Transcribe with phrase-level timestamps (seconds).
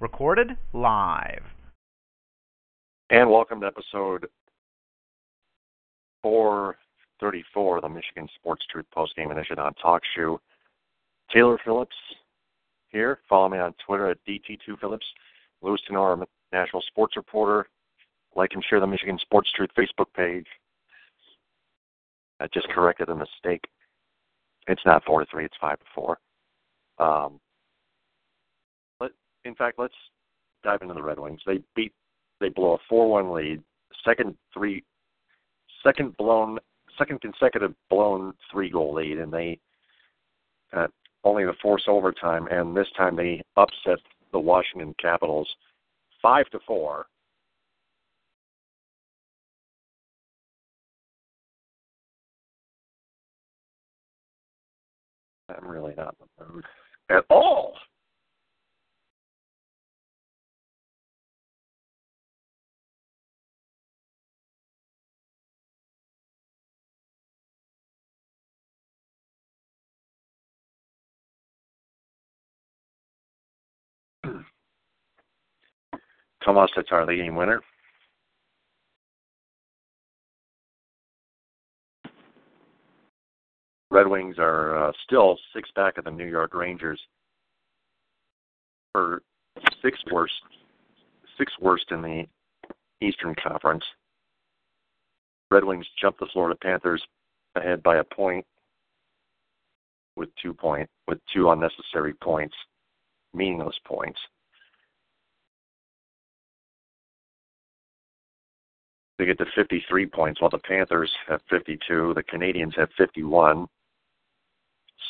[0.00, 1.42] Recorded live.
[3.10, 4.26] And welcome to episode
[6.22, 10.40] 434 of the Michigan Sports Truth Postgame Edition on Talk Shoe.
[11.32, 11.96] Taylor Phillips
[12.88, 13.20] here.
[13.28, 15.06] Follow me on Twitter at DT2Phillips.
[15.62, 17.68] Louis Tenor, National Sports Reporter.
[18.36, 20.46] Like and share the Michigan Sports Truth Facebook page.
[22.40, 23.64] I just corrected a mistake.
[24.68, 26.18] It's not 4 to 3, it's 5 to 4.
[26.98, 27.40] Um,
[29.48, 29.94] in fact, let's
[30.62, 31.40] dive into the Red Wings.
[31.44, 31.92] They beat,
[32.40, 33.62] they blow a 4-1 lead.
[34.04, 34.84] Second three,
[35.82, 36.58] second blown,
[36.96, 39.58] second consecutive blown three-goal lead, and they
[40.72, 40.86] uh,
[41.24, 43.98] only the force overtime, and this time they upset
[44.32, 45.48] the Washington Capitals
[46.22, 47.06] five to four.
[55.48, 56.64] I'm really not in the mood
[57.10, 57.74] at all.
[76.44, 77.60] Tomas Tatar, the game winner.
[83.90, 87.00] Red Wings are uh, still six back of the New York Rangers
[88.92, 89.22] for
[89.82, 90.34] sixth worst,
[91.38, 92.24] sixth worst in the
[93.00, 93.84] Eastern Conference.
[95.50, 97.02] Red Wings jumped the Florida Panthers
[97.56, 98.44] ahead by a point
[100.16, 102.54] with two point with two unnecessary points,
[103.32, 104.18] meaningless points.
[109.18, 112.14] They get to 53 points, while the Panthers have 52.
[112.14, 113.66] The Canadiens have 51.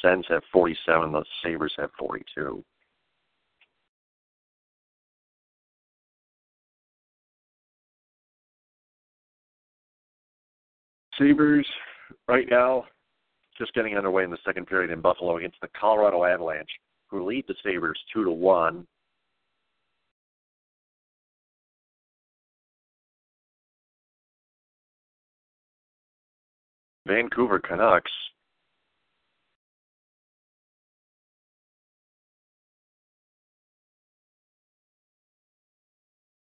[0.02, 1.12] Sens have 47.
[1.12, 2.64] The Sabres have 42.
[11.18, 11.66] Sabres
[12.28, 12.84] right now
[13.58, 16.70] just getting underway in the second period in Buffalo against the Colorado Avalanche,
[17.08, 18.86] who lead the Sabres two to one.
[27.08, 28.12] Vancouver Canucks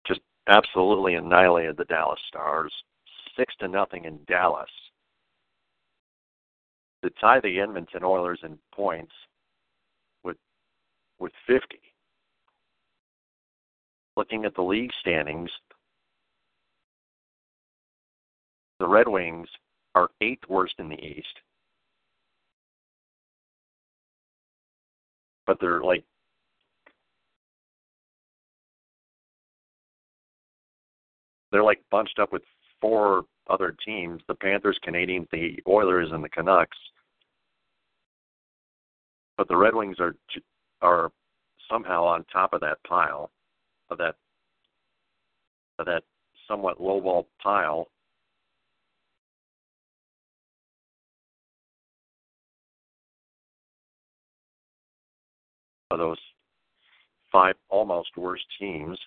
[0.07, 2.71] just absolutely annihilated the Dallas Stars,
[3.35, 4.69] six to nothing in Dallas.
[7.03, 9.11] To tie the Edmonton Oilers in points
[10.23, 10.37] with
[11.19, 11.79] with 50.
[14.15, 15.49] Looking at the league standings,
[18.79, 19.49] the Red Wings
[19.95, 21.39] are eighth worst in the East.
[25.45, 26.03] But they're like
[31.51, 32.43] they're like bunched up with
[32.79, 36.77] four other teams: the Panthers, Canadians, the Oilers, and the Canucks.
[39.37, 40.15] But the Red Wings are
[40.81, 41.11] are
[41.69, 43.31] somehow on top of that pile,
[43.89, 44.15] of that
[45.79, 46.03] of that
[46.47, 47.87] somewhat lowball pile,
[55.93, 56.17] of those
[57.31, 58.99] five almost worst teams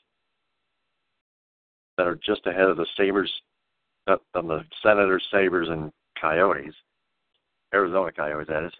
[1.97, 3.33] that are just ahead of the Sabres,
[4.07, 6.75] uh, the Senators, Sabres, and Coyotes,
[7.75, 8.73] Arizona Coyotes, that is.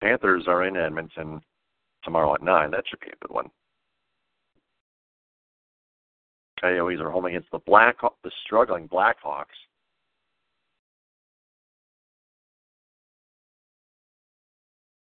[0.00, 1.40] Panthers are in Edmonton
[2.04, 2.70] tomorrow at nine.
[2.70, 3.50] That should be a good one.
[6.60, 9.46] Coyotes are home against the Black, the struggling Blackhawks.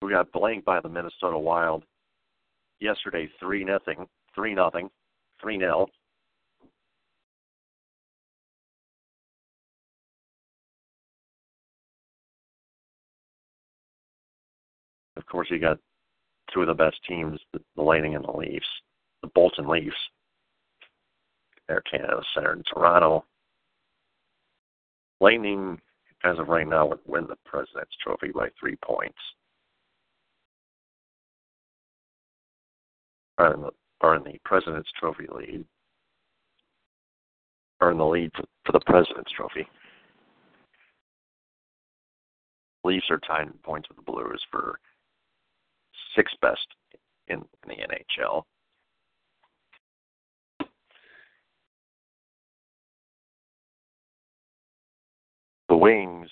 [0.03, 1.85] Who got blanked by the Minnesota Wild
[2.81, 4.05] yesterday, three nothing,
[4.35, 4.89] three nothing,
[5.41, 5.87] three nil.
[15.15, 15.77] Of course, you got
[16.53, 18.67] two of the best teams, the, the Lightning and the Leafs,
[19.21, 19.95] the Bolton Leafs.
[21.69, 23.23] Air Canada Center in Toronto.
[25.21, 25.79] Lightning,
[26.25, 29.15] as of right now, would win the President's Trophy by three points.
[33.37, 33.71] Are in the,
[34.01, 35.65] are in the President's Trophy lead,
[37.81, 38.31] are in the lead
[38.65, 39.67] for, the President's Trophy.
[42.83, 44.79] Leafs are tied in points with the Blues for
[46.15, 46.67] sixth best
[47.27, 48.43] in, in the NHL.
[55.69, 56.29] The Wings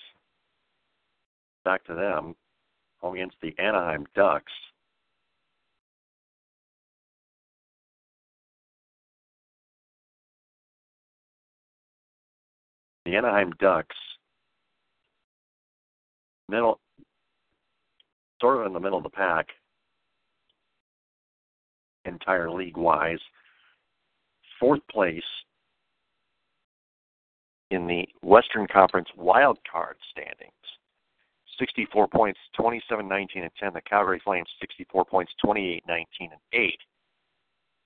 [1.64, 2.34] back to them,
[3.00, 4.52] home against the Anaheim Ducks.
[13.04, 13.96] The Anaheim Ducks,
[16.48, 16.80] middle,
[18.40, 19.48] sort of in the middle of the pack,
[22.04, 23.18] entire league wise.
[24.60, 25.22] Fourth place
[27.70, 30.52] in the Western Conference wild card standings.
[31.58, 33.72] 64 points, 27 19 and 10.
[33.74, 36.78] The Calgary Flames 64 points, 28 19 and 8.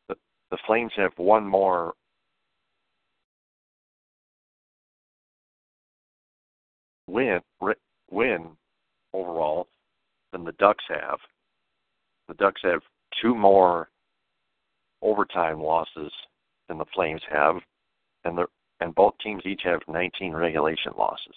[0.09, 0.15] The,
[0.51, 1.95] the Flames have one more
[7.07, 7.41] win
[8.11, 8.49] win
[9.13, 9.69] overall
[10.33, 11.19] than the Ducks have.
[12.29, 12.81] The Ducks have
[13.23, 13.89] two more
[15.03, 16.13] overtime losses
[16.69, 17.57] than the Flames have,
[18.25, 18.47] and the
[18.81, 21.35] and both teams each have 19 regulation losses.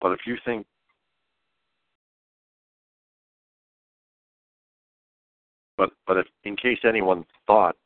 [0.00, 0.66] But if you think
[5.76, 7.76] but but if in case anyone thought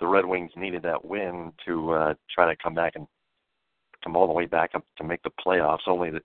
[0.00, 3.06] the Red Wings needed that win to uh, try to come back and
[4.02, 6.24] come all the way back up to make the playoffs, only that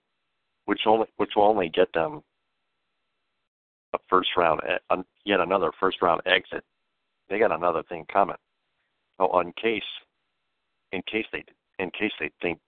[0.64, 2.22] which only which will only get them
[3.94, 4.60] a first round
[5.24, 6.64] yet another first round exit.
[7.28, 8.36] They got another thing coming.
[9.18, 9.82] Oh, in case
[10.92, 11.44] in case they
[11.78, 12.58] in case they think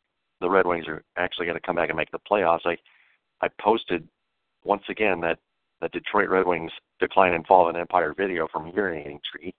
[0.40, 2.76] the Red Wings are actually going to come back and make the playoffs, I
[3.42, 4.06] I posted
[4.64, 5.38] once again that
[5.80, 9.54] the Detroit Red Wings decline and fall of an empire video from Urinating Tree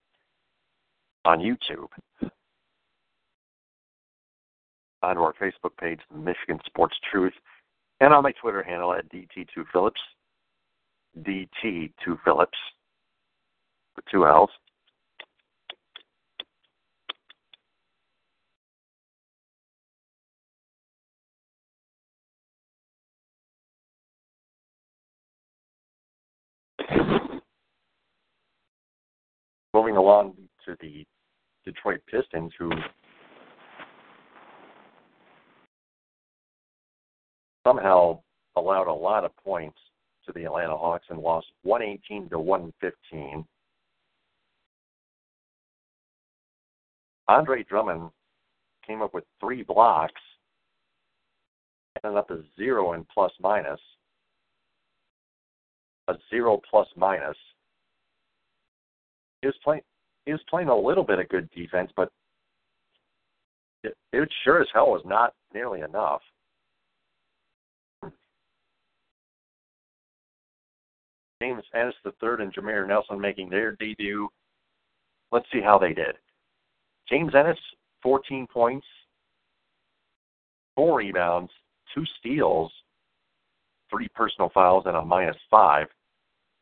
[1.25, 1.87] on YouTube.
[5.03, 7.33] Onto our Facebook page, Michigan Sports Truth,
[8.01, 9.93] and on my Twitter handle at DT2Phillips,
[11.19, 12.49] DT2Phillips,
[13.95, 14.49] with two L's.
[29.73, 30.33] Moving along
[30.71, 31.05] to the
[31.65, 32.71] Detroit Pistons, who
[37.65, 38.19] somehow
[38.55, 39.77] allowed a lot of points
[40.25, 43.45] to the Atlanta Hawks and lost 118 to 115.
[47.27, 48.09] Andre Drummond
[48.85, 50.21] came up with three blocks,
[52.03, 53.79] ended up a zero in plus minus,
[56.07, 57.37] a zero plus minus.
[59.41, 59.81] He was playing
[60.25, 62.11] he was playing a little bit of good defense, but
[63.83, 66.21] it, it sure as hell was not nearly enough.
[71.41, 74.29] James Ennis the third and Jameer Nelson making their debut.
[75.31, 76.15] Let's see how they did.
[77.09, 77.57] James Ennis,
[78.03, 78.85] 14 points,
[80.75, 81.51] four rebounds,
[81.95, 82.71] two steals,
[83.89, 85.87] three personal fouls, and a minus five.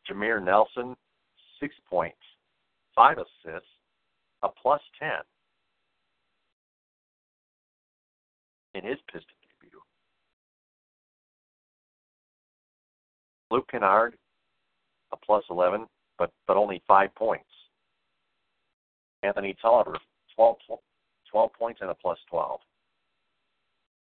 [0.09, 0.95] Jameer Nelson,
[1.59, 2.17] six points,
[2.99, 3.69] five assists,
[4.43, 5.09] a plus 10
[8.73, 9.23] in his Piston
[9.61, 9.79] debut.
[13.51, 14.17] Luke Kennard,
[15.13, 15.85] a plus 11,
[16.17, 17.45] but, but only five points.
[19.23, 19.97] Anthony Tolliver,
[20.35, 20.57] 12,
[21.31, 22.59] 12 points and a plus 12.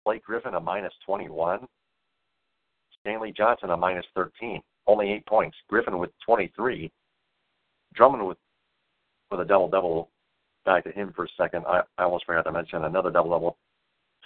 [0.05, 1.67] Blake Griffin, a minus 21.
[3.01, 4.63] Stanley Johnson, a minus 13.
[4.87, 5.57] Only eight points.
[5.69, 6.89] Griffin with 23.
[7.95, 8.39] Drummond with
[9.31, 10.11] with a double double.
[10.65, 11.65] Back to him for a second.
[11.67, 13.57] I, I almost forgot to mention another double double.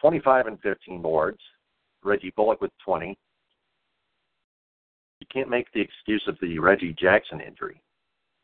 [0.00, 1.38] 25 and 15 boards.
[2.02, 3.16] Reggie Bullock with 20.
[5.21, 7.83] You can't make the excuse of the Reggie Jackson injury.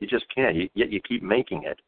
[0.00, 0.54] You just can't.
[0.54, 1.80] You, yet you keep making it.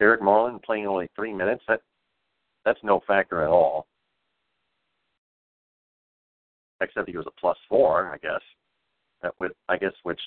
[0.00, 1.64] Eric Moreland playing only three minutes.
[1.66, 1.80] That
[2.64, 3.86] that's no factor at all.
[6.80, 8.42] Except he was a plus four, I guess
[9.26, 10.20] that would, I guess, which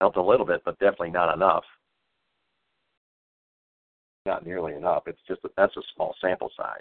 [0.00, 1.62] helped a little bit, but definitely not enough.
[4.26, 5.04] Not nearly enough.
[5.06, 6.80] It's just that that's a small sample size.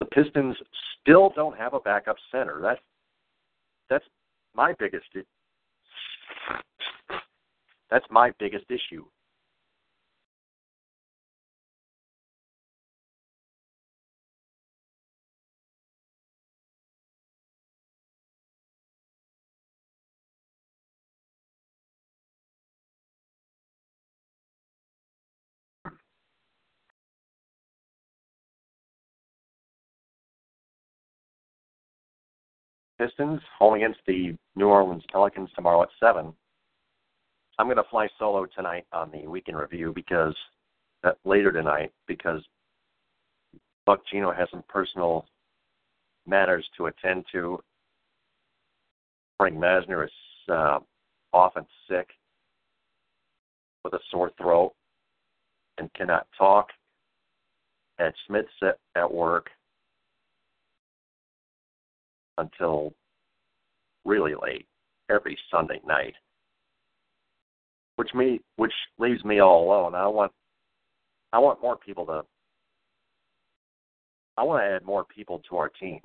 [0.00, 0.56] The Pistons
[1.00, 2.60] still don't have a backup center.
[2.60, 2.80] That's
[3.88, 4.04] that's
[4.54, 5.06] my biggest.
[7.88, 9.04] That's my biggest issue.
[33.04, 36.32] Pistons home against the New Orleans Pelicans tomorrow at seven.
[37.58, 40.34] I'm going to fly solo tonight on the weekend review because
[41.04, 42.40] uh, later tonight because
[43.84, 45.26] Buck Gino has some personal
[46.26, 47.58] matters to attend to.
[49.38, 50.10] Frank Masner is
[50.50, 50.78] uh,
[51.32, 52.08] often sick
[53.84, 54.72] with a sore throat
[55.76, 56.68] and cannot talk.
[57.98, 59.50] Ed Smith's at, at work
[62.38, 62.92] until
[64.04, 64.66] really late
[65.10, 66.14] every Sunday night,
[67.96, 69.94] which me which leaves me all alone.
[69.94, 70.32] I want
[71.32, 72.22] I want more people to
[74.36, 76.00] I want to add more people to our team.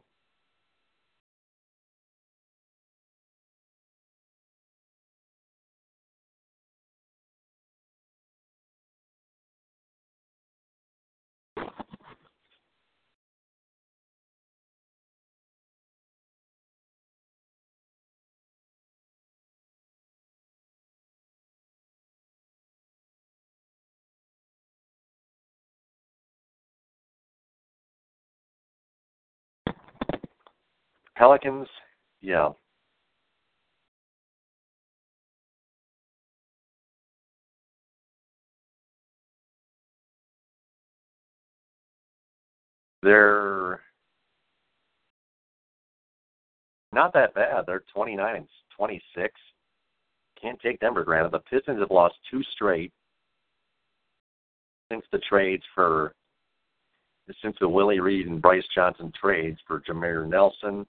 [31.19, 31.67] Pelicans,
[32.21, 32.49] yeah.
[43.03, 43.81] They're
[46.93, 47.65] not that bad.
[47.67, 48.47] They're 29 and
[48.77, 49.33] 26.
[50.41, 51.33] Can't take them for granted.
[51.33, 52.93] The Pistons have lost two straight
[54.89, 56.13] since the trades for
[57.41, 60.85] since the Willie Reed and Brice Johnson trades for Jameer Nelson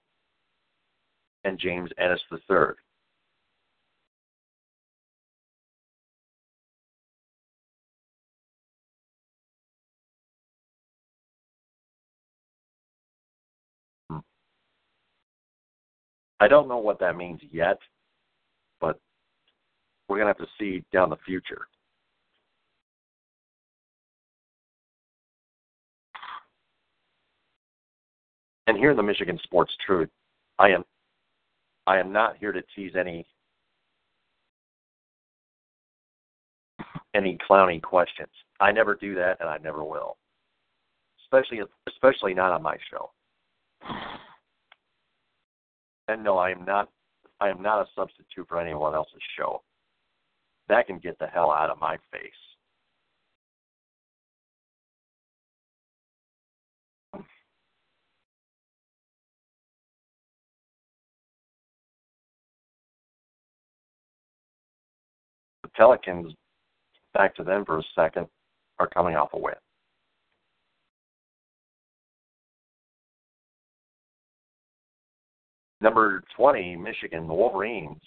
[1.45, 2.75] and James Ennis III.
[16.43, 17.79] I don't know what that means yet,
[18.81, 18.99] but
[20.09, 21.67] we're going to have to see down the future.
[28.67, 30.09] And here in the Michigan Sports Truth,
[30.59, 30.85] I am
[31.91, 33.27] I am not here to tease any
[37.15, 38.31] any clowny questions.
[38.61, 40.17] I never do that, and I never will.
[41.25, 43.11] Especially especially not on my show.
[46.07, 46.91] And no, I am not.
[47.41, 49.61] I am not a substitute for anyone else's show.
[50.69, 52.50] That can get the hell out of my face.
[65.81, 66.35] Pelicans,
[67.15, 68.27] back to them for a second,
[68.79, 69.55] are coming off a win.
[75.81, 78.03] Number 20, Michigan, the Wolverines.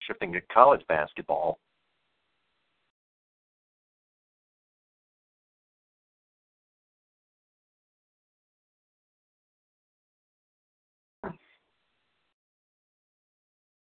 [0.00, 1.58] Shifting to college basketball.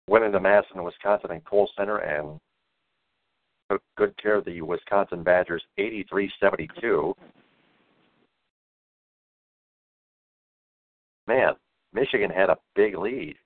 [0.08, 2.38] Went into Madison, Wisconsin, and Kohl Center and
[3.70, 7.14] took good care of the Wisconsin Badgers 83 72.
[11.26, 11.54] Man,
[11.92, 13.36] Michigan had a big lead.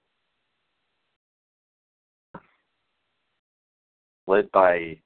[4.26, 4.98] Led by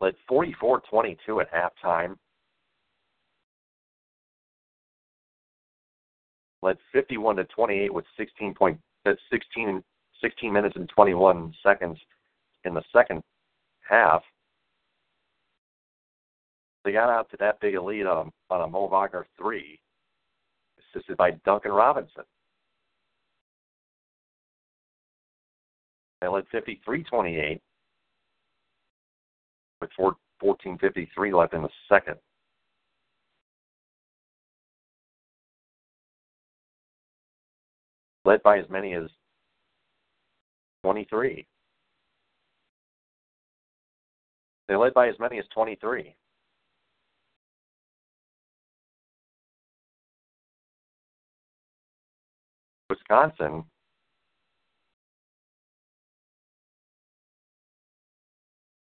[0.00, 2.16] led 44-22 at halftime.
[6.62, 9.82] Led 51 to 28 with 16 point uh, 16
[10.20, 11.98] 16 minutes and 21 seconds
[12.64, 13.22] in the second
[13.88, 14.22] half.
[16.84, 19.78] They got out to that big a lead on, on a Mo Wagner three,
[20.94, 22.24] assisted by Duncan Robinson.
[26.20, 27.60] They led 53-28
[29.80, 29.90] with
[30.42, 32.16] 14:53 left in the second.
[38.24, 39.04] Led by as many as
[40.88, 41.46] 23.
[44.68, 46.14] They led by as many as 23.
[52.88, 53.64] Wisconsin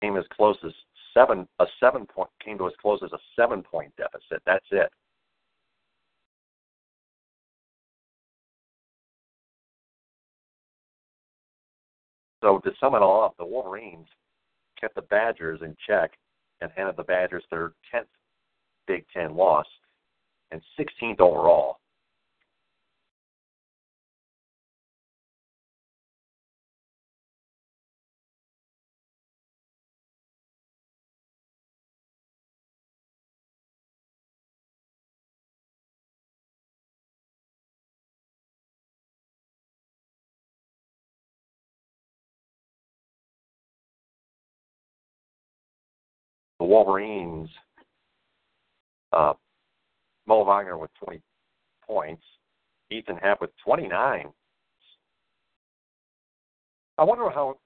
[0.03, 0.73] came as close as
[1.15, 4.43] seven a seven point came to as close as a seven point deficit.
[4.45, 4.93] That's it.
[12.43, 14.09] So to sum it all up, the Wolverines
[14.81, 16.13] kept the Badgers in check
[16.61, 18.09] and handed the Badgers their tenth
[18.87, 19.67] Big Ten loss
[20.51, 21.81] and 16th overall.
[46.67, 47.49] Wolverines,
[49.13, 49.35] uh,
[50.27, 51.21] Mo Wagner with 20
[51.87, 52.23] points,
[52.91, 54.27] Ethan Happ with 29.
[56.99, 57.59] I wonder how.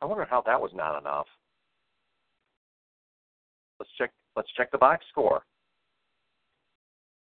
[0.00, 1.26] I wonder how that was not enough.
[3.80, 4.12] Let's check.
[4.36, 5.42] Let's check the box score.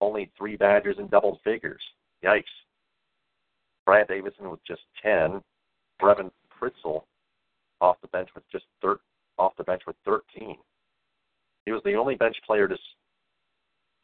[0.01, 1.83] Only three Badgers in double figures.
[2.25, 2.45] Yikes.
[3.87, 5.41] Brad Davison with just 10.
[6.01, 7.03] Brevin Pritzl
[7.81, 8.99] off the bench with just 13
[12.03, 12.77] only bench player to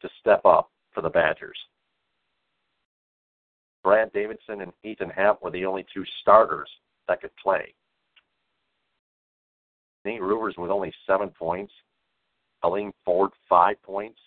[0.01, 1.57] to step up for the Badgers.
[3.83, 6.69] Brad Davison and Ethan Happ were the only two starters
[7.09, 7.73] that could play.
[10.05, 11.73] Nate Reuvers with only seven points.
[12.63, 14.19] Aleem Ford, five points.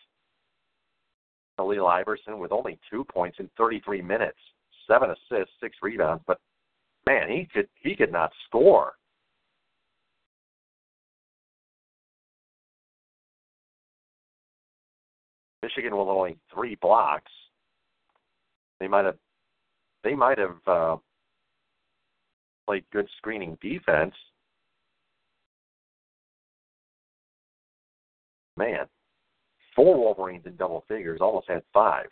[1.58, 4.38] Khalil Iverson with only two points in 33 minutes,
[4.86, 6.22] seven assists, six rebounds.
[6.26, 6.38] But
[7.06, 8.92] man, he could he could not score.
[15.62, 17.30] Michigan with only three blocks.
[18.80, 19.16] They might have
[20.02, 20.96] they might have uh,
[22.66, 24.14] played good screening defense.
[28.56, 28.86] Man,
[29.76, 32.06] four Wolverines in double figures, almost had five.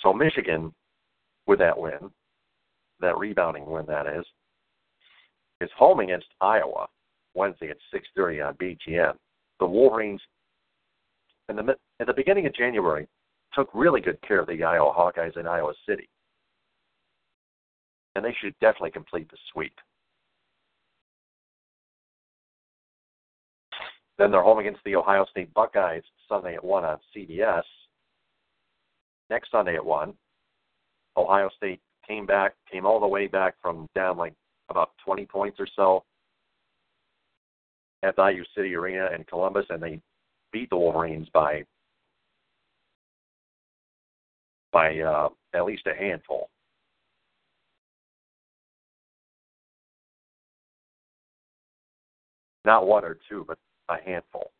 [0.00, 0.72] So Michigan,
[1.46, 2.10] with that win,
[3.00, 4.24] that rebounding win that is,
[5.60, 6.86] is home against Iowa
[7.34, 9.16] Wednesday at 6:30 on BTN.
[9.60, 10.20] The Wolverines,
[11.48, 13.06] in the at the beginning of January,
[13.54, 16.08] took really good care of the Iowa Hawkeyes in Iowa City,
[18.14, 19.74] and they should definitely complete the sweep.
[24.18, 27.64] Then they're home against the Ohio State Buckeyes Sunday at one on CBS.
[29.28, 30.14] Next Sunday at one,
[31.16, 34.34] Ohio State came back, came all the way back from down like
[34.68, 36.04] about 20 points or so
[38.02, 40.00] at Value City Arena in Columbus, and they
[40.52, 41.64] beat the Wolverines by
[44.72, 46.50] by uh, at least a handful.
[52.64, 54.50] Not one or two, but a handful.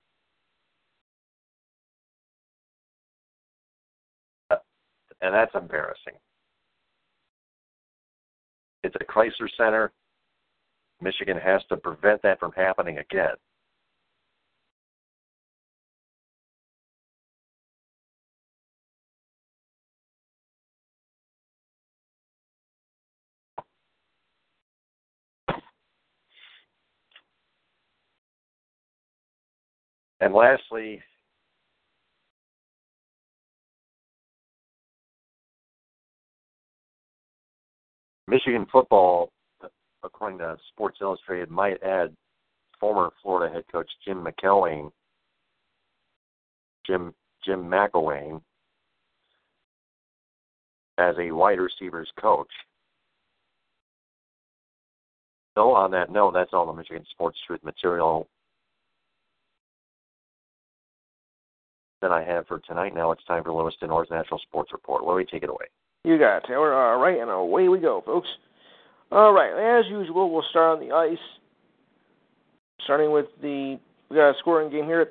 [4.51, 4.57] Uh,
[5.21, 6.15] and that's embarrassing.
[8.87, 9.93] It's a Crisler Center.
[11.01, 13.35] Michigan has to prevent that from happening again.
[30.21, 31.03] And lastly,
[38.29, 39.31] Michigan football,
[40.03, 42.15] according to Sports Illustrated, might add
[42.81, 44.91] former Florida head coach Jim McElwain,
[46.87, 48.41] Jim Jim McElwain,
[50.99, 52.51] as a wide receivers coach.
[55.57, 58.29] So on that note, that's all the Michigan Sports Truth material
[62.03, 62.95] that I have for tonight.
[62.95, 65.05] Now it's time for Lewiston North National Sports Report.
[65.05, 65.67] Louis, take it away.
[66.07, 66.73] You got it, Taylor.
[66.73, 68.29] All right, and away we go, folks.
[69.11, 71.19] All right, as usual, we'll start on the ice.
[72.85, 73.77] Starting with the
[74.09, 75.11] we got a scoring game here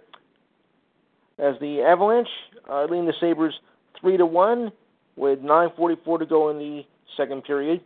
[1.38, 2.30] as the Avalanche
[2.70, 3.54] uh, the Sabres
[4.00, 4.72] three to one
[5.18, 6.84] with 9:44 to go in the
[7.18, 7.82] second period.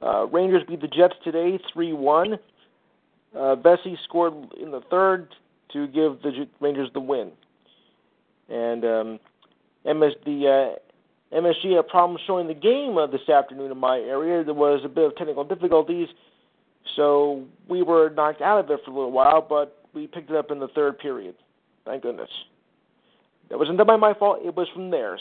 [0.00, 2.38] Uh, Rangers beat the Jets today three one.
[3.34, 5.34] Uh, Vesey scored in the third
[5.72, 7.32] to give the Rangers the win.
[8.48, 9.20] And um,
[9.84, 10.85] MS, the uh,
[11.32, 14.44] MSG had problems showing the game uh, this afternoon in my area.
[14.44, 16.08] There was a bit of technical difficulties,
[16.94, 20.36] so we were knocked out of it for a little while, but we picked it
[20.36, 21.34] up in the third period.
[21.84, 22.30] Thank goodness.
[23.50, 25.20] That wasn't done by my fault, it was from theirs.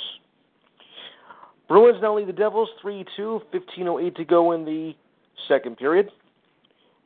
[1.68, 4.94] Bruins now lead the Devils 3 2, 15.08 to go in the
[5.48, 6.10] second period.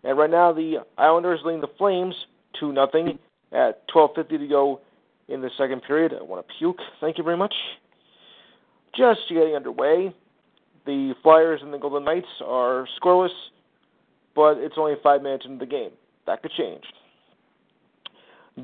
[0.03, 2.15] And right now, the Islanders leading the Flames
[2.59, 3.17] 2 0
[3.53, 4.81] at 12.50 to go
[5.29, 6.13] in the second period.
[6.19, 6.79] I want to puke.
[6.99, 7.53] Thank you very much
[8.95, 10.13] just getting underway.
[10.85, 13.29] The Flyers and the Golden Knights are scoreless,
[14.35, 15.91] but it's only five minutes into the game.
[16.25, 16.83] That could change.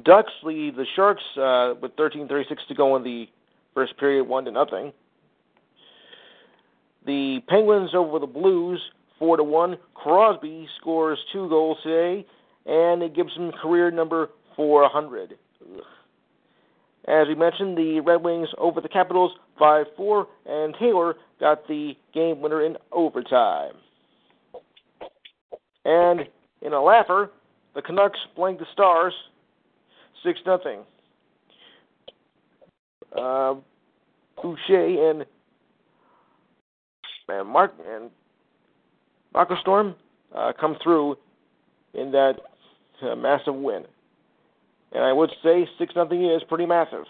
[0.04, 3.28] Ducks lead the Sharks uh, with 13:36 to go in the
[3.74, 4.92] first period, one to nothing.
[7.06, 8.82] The Penguins over the Blues,
[9.20, 9.78] four to one.
[9.94, 12.26] Crosby scores two goals today,
[12.66, 15.38] and it gives him career number 400.
[15.62, 15.84] Ugh.
[17.08, 21.94] As we mentioned, the Red Wings over the Capitals 5 4, and Taylor got the
[22.14, 23.74] game winner in overtime.
[25.84, 26.22] And
[26.62, 27.30] in a laugher,
[27.76, 29.14] the Canucks blanked the Stars
[30.24, 30.86] 6 0.
[33.16, 33.56] Uh,
[34.42, 35.26] Boucher and
[37.28, 38.10] and Mark and
[39.34, 39.96] Marco Storm
[40.36, 41.18] uh, come through
[41.94, 42.36] in that
[43.02, 43.86] uh, massive win.
[44.96, 47.04] And I would say six nothing is pretty massive.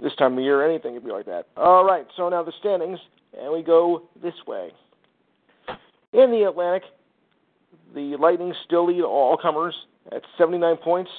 [0.00, 1.48] This time of year, anything could be like that.
[1.56, 3.00] All right, so now the standings,
[3.36, 4.70] and we go this way.
[6.12, 6.84] In the Atlantic,
[7.92, 9.74] the Lightning still lead all comers
[10.12, 11.10] at 79 points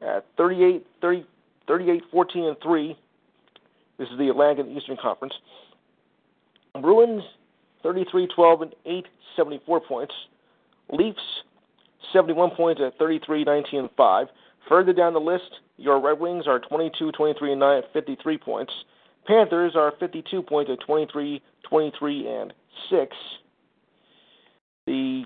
[0.00, 1.26] at 38, 30,
[1.66, 2.96] 38 14, and 3.
[3.98, 5.34] This is the Atlantic and Eastern Conference.
[6.80, 7.24] Bruins
[7.82, 9.06] 33 12 and 8,
[9.36, 10.14] 74 points.
[10.92, 11.18] Leafs
[12.14, 14.26] 71 points at 33 19 and 5.
[14.68, 18.72] Further down the list, your Red Wings are 22 23 and 9 at 53 points.
[19.26, 22.54] Panthers are 52 points at 23 23 and
[22.90, 23.16] 6.
[24.86, 25.24] The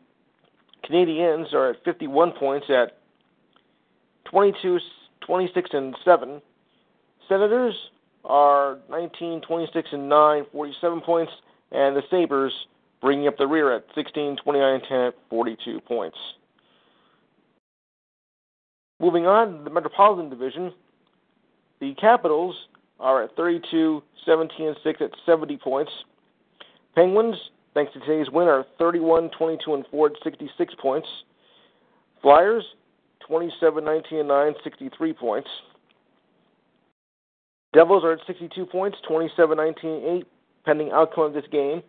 [0.88, 2.98] Canadiens are at 51 points at
[4.30, 4.78] 22
[5.26, 6.40] 26 and 7.
[7.28, 7.74] Senators
[8.24, 11.32] are 19 26 and 9, 47 points,
[11.70, 12.52] and the Sabres
[13.00, 16.16] bringing up the rear at 16 29 10, 42 points.
[19.00, 20.72] Moving on, the Metropolitan Division,
[21.80, 22.54] the Capitals
[22.98, 25.92] are at 32 17 and 6 at 70 points.
[26.94, 27.36] Penguins,
[27.74, 31.06] thanks to today's win, are 31 22 and 4 at 66 points.
[32.20, 32.64] Flyers,
[33.26, 35.48] 27 19 and 9, 63 points.
[37.72, 40.26] Devils are at 62 points, 27 19 8,
[40.64, 41.82] pending outcome of this game.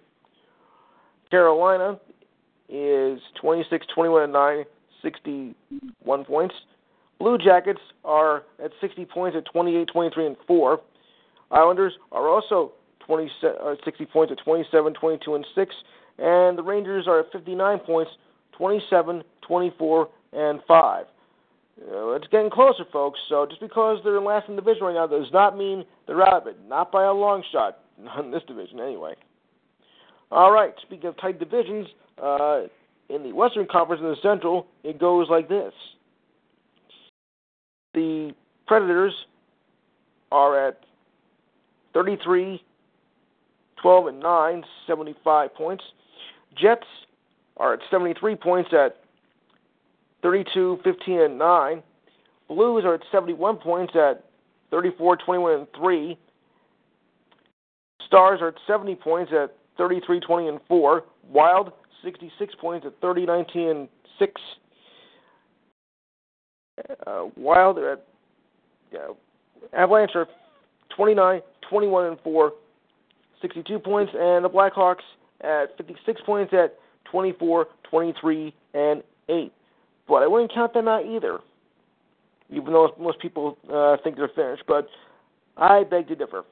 [1.32, 2.00] Carolina
[2.67, 4.63] is 26 21 and 9,
[5.02, 6.54] 61 points.
[7.19, 10.79] Blue Jackets are at 60 points at 28 23 and 4.
[11.51, 12.73] Islanders are also
[13.05, 15.75] 20, uh, 60 points at 27 22 and 6.
[16.17, 18.12] And the Rangers are at 59 points,
[18.58, 21.05] 27 24 and 5.
[21.82, 23.19] Uh, it's getting closer, folks.
[23.29, 26.21] So just because they're in last in the division right now does not mean they're
[26.21, 26.58] out of it.
[26.67, 27.79] Not by a long shot.
[28.01, 29.13] Not in this division, anyway.
[30.32, 30.73] All right.
[30.84, 31.86] Speaking of tight divisions,
[32.21, 32.62] uh,
[33.10, 35.73] in the Western Conference and the Central, it goes like this.
[38.00, 38.34] The
[38.66, 39.14] Predators
[40.32, 40.86] are at
[41.94, 42.64] 33,
[43.82, 45.84] 12 and 9, 75 points.
[46.58, 46.86] Jets
[47.58, 49.02] are at 73 points at
[50.22, 51.84] 32, 15 and 9.
[52.48, 54.24] Blues are at 71 points at
[54.72, 56.18] 34, 21 and 3.
[58.08, 61.04] Stars are at 70 points at 33, 20 and 4.
[61.28, 64.42] Wild 66 points at 30, 19 and 6.
[67.06, 68.06] Uh, Wild at
[68.94, 69.13] uh,
[69.74, 70.28] Avalanche are
[70.96, 72.52] 29, 21 and 4,
[73.42, 75.04] 62 points, and the Blackhawks
[75.42, 76.76] at 56 points at
[77.12, 79.52] 24, 23 and 8
[80.10, 81.39] but I wouldn't count them out either,
[82.50, 84.63] even though most people uh, think they're finished.
[84.68, 84.88] But
[85.56, 86.44] I beg to differ.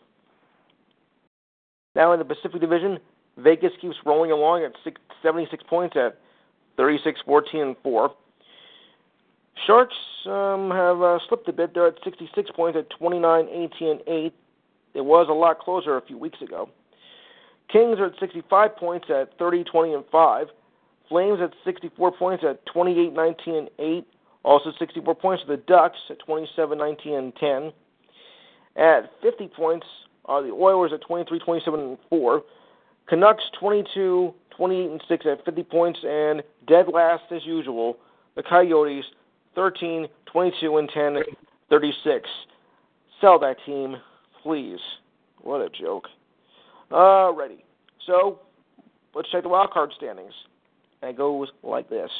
[1.95, 2.99] Now in the Pacific Division,
[3.37, 6.19] Vegas keeps rolling along at six, 76 points at
[6.77, 8.13] 36, 14, and 4.
[9.65, 11.73] Sharks um, have uh, slipped a bit.
[11.73, 14.33] They're at 66 points at 29, 18, and 8.
[14.93, 16.69] It was a lot closer a few weeks ago.
[17.71, 20.47] Kings are at 65 points at 30, 20, and 5.
[21.09, 24.07] Flames at 64 points at 28, 19, and 8.
[24.43, 27.71] Also 64 points for the Ducks at 27, 19, and 10.
[28.77, 29.85] At 50 points
[30.25, 32.43] are the Oilers at 23, 27, and 4.
[33.07, 35.99] Canucks 22, 28, and 6 at 50 points.
[36.03, 37.97] And dead last as usual,
[38.35, 39.05] the Coyotes
[39.57, 41.15] 13, 22, and 10,
[41.71, 42.29] 36.
[43.19, 43.97] Sell that team,
[44.43, 44.79] please.
[45.41, 46.05] What a joke.
[46.91, 47.63] Uh, Alrighty.
[48.05, 48.39] So,
[49.15, 50.33] let's check the wild card standings.
[51.01, 52.11] And it goes like this.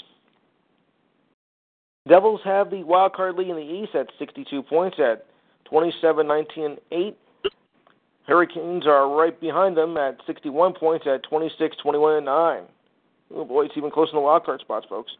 [2.08, 5.28] Devils have the wild card lead in the East at 62 points at
[5.66, 7.18] 27, 19, 8.
[8.26, 12.64] Hurricanes are right behind them at 61 points at 26, 21, and 9.
[13.36, 15.12] Oh boy, it's even closer in the wild card spots, folks.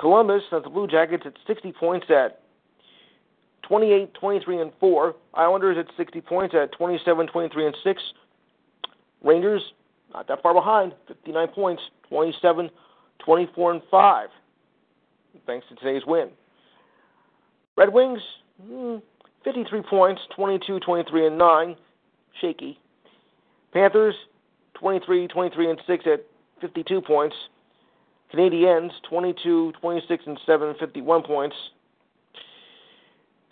[0.00, 2.40] Columbus has the Blue Jackets at 60 points at
[3.68, 5.14] 28, 23, and 4.
[5.34, 8.02] Islanders at 60 points at 27, 23, and 6.
[9.22, 9.62] Rangers
[10.12, 12.70] not that far behind, 59 points, 27,
[13.24, 14.28] 24, and 5,
[15.46, 16.30] thanks to today's win.
[17.76, 18.20] Red Wings,
[18.62, 18.96] hmm,
[19.44, 21.76] 53 points, 22, 23, and 9,
[22.40, 22.78] shaky.
[23.72, 24.14] Panthers,
[24.74, 26.26] 23, 23, and 6 at
[26.60, 27.36] 52 points.
[28.32, 31.56] Canadiens, 22, 26, and 7, 51 points.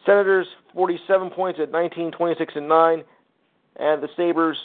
[0.07, 3.05] Senators 47 points at 19, 26 and 9,
[3.79, 4.57] and the Sabres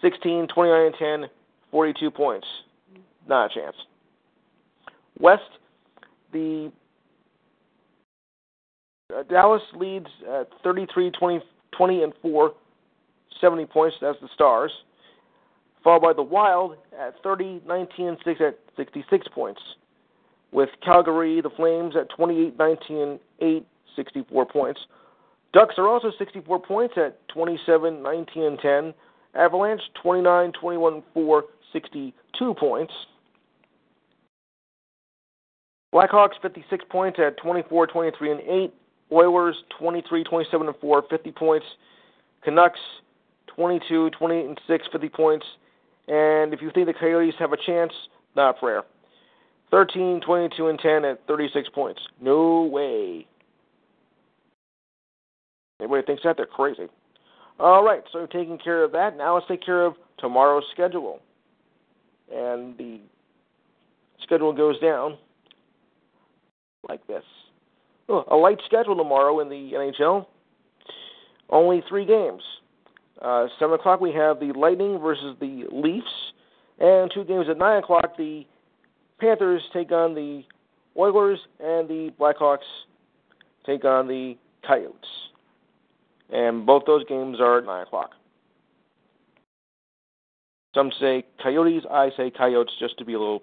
[0.00, 1.30] 16, 29 and 10,
[1.70, 2.46] 42 points.
[3.28, 3.76] Not a chance.
[5.18, 5.42] West,
[6.32, 6.70] the
[9.14, 11.44] uh, Dallas leads at 33, 20,
[11.76, 12.52] 20 and 4,
[13.40, 13.96] 70 points.
[14.00, 14.72] That's the Stars.
[15.86, 19.60] Followed by the Wild at 30, 19, 6 at 66 points.
[20.50, 24.80] With Calgary, the Flames at 28, 19, 8, 64 points.
[25.52, 28.94] Ducks are also 64 points at 27, 19 and 10.
[29.36, 32.92] Avalanche 29, 21 4, 62 points.
[35.94, 38.74] Blackhawks 56 points at 24, 23 and 8.
[39.12, 41.66] Oilers 23, 27 and 4, 50 points.
[42.42, 42.80] Canucks
[43.54, 45.46] 22, 28 and 6, 50 points.
[46.08, 47.92] And if you think the Coyotes have a chance,
[48.34, 48.82] not prayer.
[49.70, 52.00] 13, 22 and 10 at 36 points.
[52.20, 53.26] No way.
[55.80, 56.86] Anybody thinks that they're crazy.
[57.58, 59.16] All right, so taking care of that.
[59.16, 61.20] Now let's take care of tomorrow's schedule.
[62.32, 63.00] And the
[64.22, 65.16] schedule goes down
[66.88, 67.24] like this.
[68.08, 70.26] Oh, a light schedule tomorrow in the NHL.
[71.50, 72.42] Only three games.
[73.20, 76.32] Uh, 7 o'clock, we have the Lightning versus the Leafs.
[76.78, 78.44] And two games at 9 o'clock, the
[79.18, 80.42] Panthers take on the
[80.96, 82.58] Oilers, and the Blackhawks
[83.64, 84.36] take on the
[84.66, 84.94] Coyotes.
[86.30, 88.10] And both those games are at 9 o'clock.
[90.74, 93.42] Some say Coyotes, I say Coyotes just to be a little,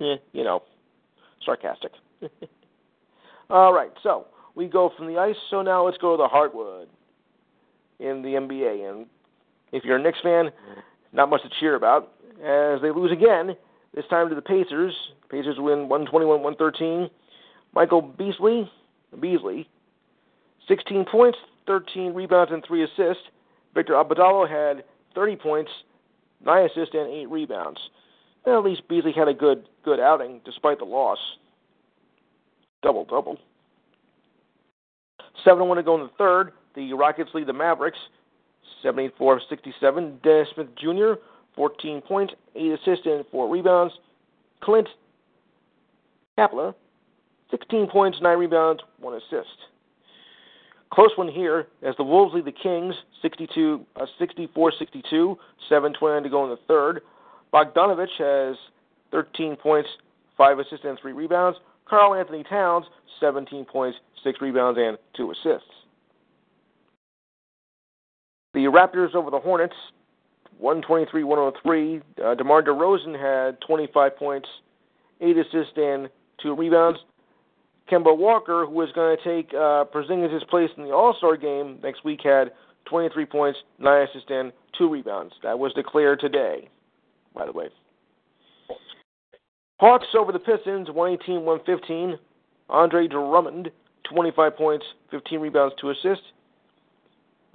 [0.00, 0.62] eh, you know,
[1.44, 1.92] sarcastic.
[3.50, 6.88] All right, so we go from the ice, so now let's go to the hardwood
[7.98, 8.90] in the NBA.
[8.90, 9.06] And
[9.72, 10.50] if you're a Knicks fan,
[11.12, 12.12] not much to cheer about,
[12.44, 13.56] as they lose again,
[13.94, 14.94] this time to the Pacers.
[15.30, 17.10] Pacers win 121 113.
[17.74, 18.70] Michael Beasley,
[19.20, 19.68] Beasley,
[20.68, 23.24] 16 points, 13 rebounds, and 3 assists.
[23.74, 25.70] Victor Oladipo had 30 points,
[26.44, 27.78] 9 assists, and 8 rebounds.
[28.46, 31.18] Well, at least Beasley had a good good outing despite the loss.
[32.82, 33.38] Double double.
[35.44, 36.52] 7 1 to go in the third.
[36.74, 37.98] The Rockets lead the Mavericks
[38.82, 40.20] 74 67.
[40.22, 41.20] Dennis Smith Jr.,
[41.56, 43.94] 14 points, 8 assists, and 4 rebounds.
[44.62, 44.88] Clint
[46.38, 46.74] Capela,
[47.50, 49.56] 16 points, 9 rebounds, 1 assist.
[50.92, 55.38] Close one here as the Wolves lead the Kings 62, uh, 64 62,
[55.68, 57.02] 7 29 to go in the third.
[57.52, 58.56] Bogdanovich has
[59.10, 59.88] 13 points,
[60.36, 61.58] 5 assists, and 3 rebounds.
[61.88, 62.86] Karl-Anthony Towns,
[63.20, 65.68] 17 points, 6 rebounds, and 2 assists.
[68.58, 69.76] The Raptors over the Hornets,
[70.58, 72.00] 123 103.
[72.20, 74.48] Uh, DeMar DeRozan had 25 points,
[75.20, 76.08] 8 assists, and
[76.42, 76.98] 2 rebounds.
[77.88, 81.78] Kemba Walker, who is going to take uh, Porzingis' place in the All Star game
[81.84, 82.50] next week, had
[82.86, 85.34] 23 points, 9 assists, and 2 rebounds.
[85.44, 86.68] That was declared today,
[87.36, 87.68] by the way.
[89.78, 92.18] Hawks over the Pistons, 118 115.
[92.70, 93.70] Andre Drummond,
[94.12, 96.24] 25 points, 15 rebounds, 2 assists.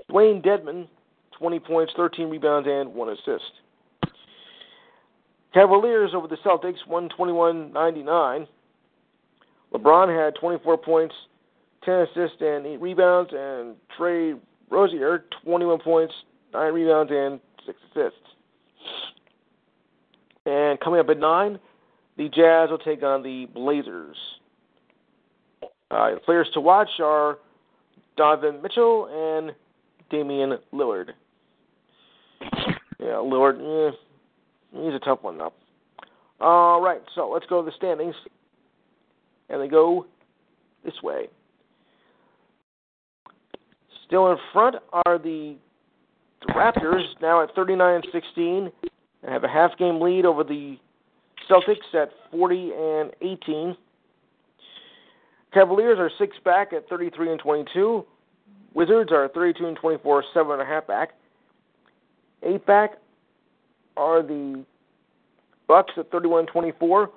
[0.09, 0.87] Dewayne Dedmon,
[1.37, 3.51] 20 points, 13 rebounds, and 1 assist.
[5.53, 8.47] Cavaliers over the Celtics, 121 99.
[9.73, 11.15] LeBron had 24 points,
[11.83, 14.33] 10 assists, and 8 rebounds, and Trey
[14.69, 16.13] Rozier, 21 points,
[16.53, 18.19] 9 rebounds, and 6 assists.
[20.45, 21.59] And coming up at 9,
[22.17, 24.17] the Jazz will take on the Blazers.
[25.89, 27.37] Uh, players to watch are
[28.17, 29.55] Donovan Mitchell and
[30.13, 31.09] Damian Lillard.
[32.99, 33.95] Yeah, Lillard, eh,
[34.71, 35.53] he's a tough one, though.
[36.39, 38.13] All right, so let's go to the standings
[39.49, 40.05] and they go
[40.85, 41.29] this way.
[44.05, 45.55] Still in front are the,
[46.49, 48.71] Raptors, now at 39 and 16,
[49.23, 50.77] and have a half game lead over the
[51.49, 53.75] Celtics at 40 and 18.
[55.53, 58.05] Cavaliers are six back at 33 and 22.
[58.73, 61.09] Wizards are 32 and 24, seven and a half back.
[62.41, 62.97] Eight back
[63.95, 64.65] are the
[65.67, 67.09] Bucks at 31 and 24.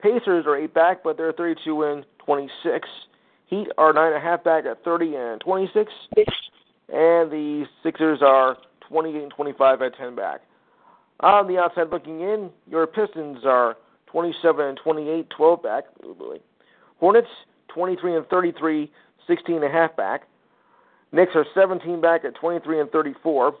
[0.00, 2.88] Pacers are eight back, but they're 32 and 26.
[3.46, 5.92] Heat are nine and a half back at 30 and 26,
[6.88, 8.56] and the Sixers are
[8.88, 10.40] 28 and 25 at 10 back.
[11.20, 15.84] On the outside looking in, your Pistons are 27 and 28, 12 back.
[16.98, 17.28] Hornets
[17.68, 18.90] 23 and 33,
[19.26, 20.22] 16 and a half back.
[21.12, 23.54] Knicks are 17 back at 23 and 34.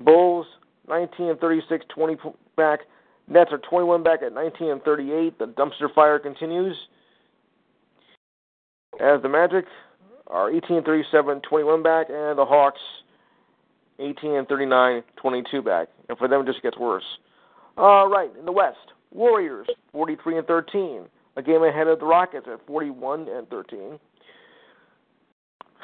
[0.00, 0.46] Bulls
[0.88, 2.16] 19 and 36, 20
[2.56, 2.80] back.
[3.28, 5.38] Nets are 21 back at 19 and 38.
[5.38, 6.76] The dumpster fire continues.
[9.00, 9.64] As the Magic
[10.26, 12.80] are 18 and 37, 21 back, and the Hawks
[13.98, 15.88] 18 and 39, 22 back.
[16.08, 17.04] And for them, it just gets worse.
[17.76, 22.46] All right, in the West, Warriors 43 and 13, a game ahead of the Rockets
[22.52, 23.98] at 41 and 13.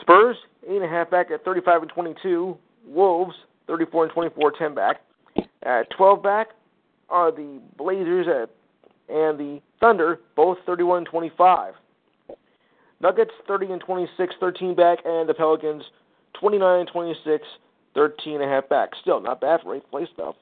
[0.00, 0.36] Spurs
[0.68, 2.56] eight and a half back at 35 and 22.
[2.86, 3.34] Wolves
[3.66, 5.00] 34 and 24, 10 back.
[5.62, 6.48] At 12 back
[7.08, 8.50] are the Blazers at
[9.08, 11.74] and the Thunder, both 31 and 25.
[13.00, 15.82] Nuggets 30 and 26, 13 back, and the Pelicans
[16.38, 17.44] 29 and 26,
[17.94, 18.90] 13 and a half back.
[19.00, 20.36] Still not bad for eighth place though.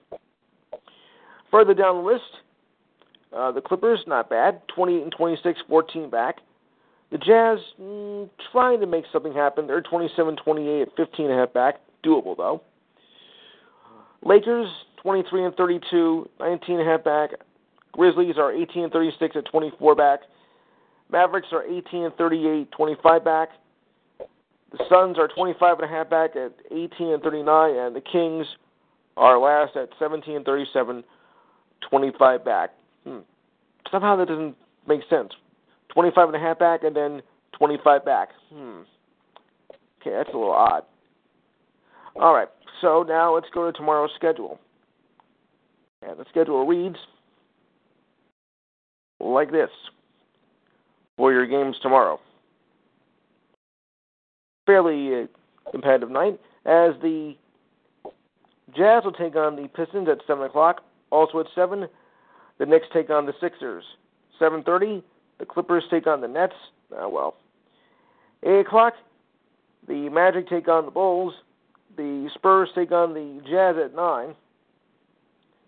[1.51, 2.25] Further down the list,
[3.35, 6.39] uh, the Clippers not bad, 28 and 26, 14 back.
[7.11, 9.67] The Jazz mm, trying to make something happen.
[9.67, 11.77] They're 27 28 at 15 and a half back.
[12.05, 12.63] Doable though.
[14.23, 14.69] Lakers
[15.03, 17.31] 23 and 32, 19 and a half back.
[17.93, 20.21] Grizzlies are 18 and 36 at 24 back.
[21.11, 23.49] Mavericks are 18 and 38, 25 back.
[24.71, 28.47] The Suns are 25 and a half back at 18 and 39, and the Kings
[29.17, 31.03] are last at 17 and 37,
[31.89, 32.71] 25 back.
[33.05, 33.19] Hmm.
[33.91, 35.33] Somehow that doesn't make sense.
[35.93, 37.23] 25 and a half back and then
[37.59, 38.29] 25 back.
[38.53, 38.81] Hmm.
[40.01, 40.85] Okay, that's a little odd.
[42.17, 42.49] All right,
[42.81, 44.59] so now let's go to tomorrow's schedule.
[46.03, 46.97] And the schedule reads
[49.21, 49.71] like this
[51.17, 52.21] for your games tomorrow.
[54.67, 57.35] Fairly uh, competitive night as the
[58.77, 60.83] Jazz will take on the Pistons at 7 o'clock.
[61.11, 61.89] Also at 7,
[62.59, 63.85] the Knicks take on the Sixers.
[64.41, 65.03] 7.30,
[65.39, 66.55] the Clippers take on the Nets.
[66.93, 67.37] Uh, well.
[68.45, 68.95] 8 o'clock,
[69.89, 71.35] the Magic take on the Bulls.
[71.97, 74.35] The Spurs take on the Jazz at 9.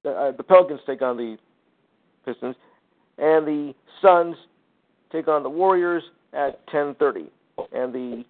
[0.05, 1.37] The, uh, the Pelicans take on the
[2.25, 2.55] Pistons.
[3.19, 4.37] And the Suns
[5.11, 7.29] take on the Warriors at 10:30,
[7.73, 8.25] and the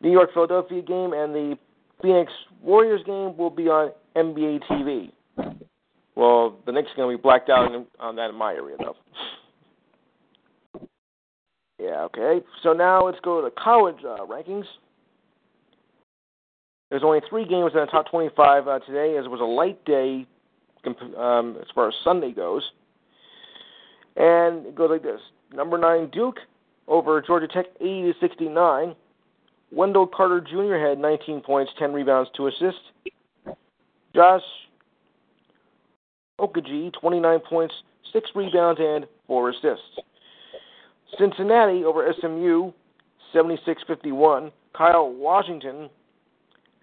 [0.00, 1.58] New York Philadelphia game and the
[2.00, 5.12] Phoenix Warriors game will be on NBA TV.
[6.14, 8.96] Well, the Knicks are going to be blacked out on that in my area, though.
[11.82, 12.40] Yeah, okay.
[12.62, 14.66] So now let's go to the college uh, rankings.
[16.90, 19.84] There's only three games in the top 25 uh, today, as it was a light
[19.84, 20.24] day
[21.16, 22.62] um, as far as Sunday goes.
[24.16, 25.20] And it goes like this
[25.52, 26.36] Number nine, Duke
[26.86, 28.94] over Georgia Tech, 80 to 69.
[29.72, 30.76] Wendell Carter Jr.
[30.76, 32.80] had 19 points, 10 rebounds, 2 assists.
[34.14, 34.42] Josh
[36.38, 37.74] Okogie, 29 points,
[38.12, 39.98] 6 rebounds, and 4 assists.
[41.18, 42.72] Cincinnati over SMU,
[43.32, 44.52] 76 51.
[44.76, 45.90] Kyle Washington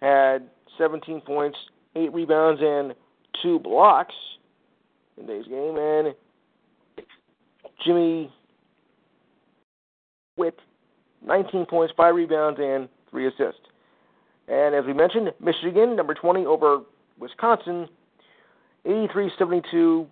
[0.01, 1.57] had 17 points,
[1.95, 2.93] 8 rebounds, and
[3.41, 4.13] 2 blocks
[5.17, 5.77] in today's game.
[5.77, 6.13] And
[7.85, 8.31] Jimmy
[10.37, 10.53] with
[11.25, 13.61] 19 points, 5 rebounds, and 3 assists.
[14.47, 16.81] And as we mentioned, Michigan, number 20 over
[17.19, 17.87] Wisconsin,
[18.85, 20.07] 83 72.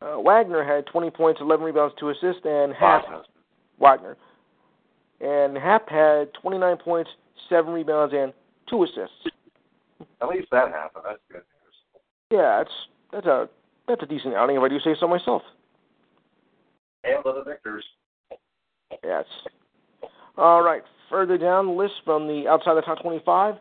[0.00, 3.04] Uh, Wagner had 20 points, 11 rebounds, 2 assists, and Happ.
[3.78, 4.16] Wagner.
[5.20, 7.10] And Happ had 29 points,
[7.48, 8.32] 7 rebounds, and
[8.68, 9.36] 2 assists.
[10.20, 11.04] At least that happened.
[11.06, 11.74] That's good news.
[12.30, 12.70] Yeah, that's
[13.12, 13.48] that's a
[13.88, 15.42] that's a decent outing if I do say so myself.
[17.04, 17.84] And the victors.
[19.02, 19.24] Yes.
[20.36, 20.82] All right.
[21.08, 23.54] Further down the list from the outside the top 25,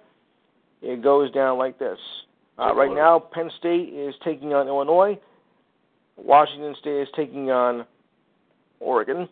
[0.82, 2.00] it goes down like this.
[2.58, 5.20] Uh, right now, Penn State is taking on Illinois.
[6.18, 7.86] Washington State is taking on
[8.80, 9.28] Oregon.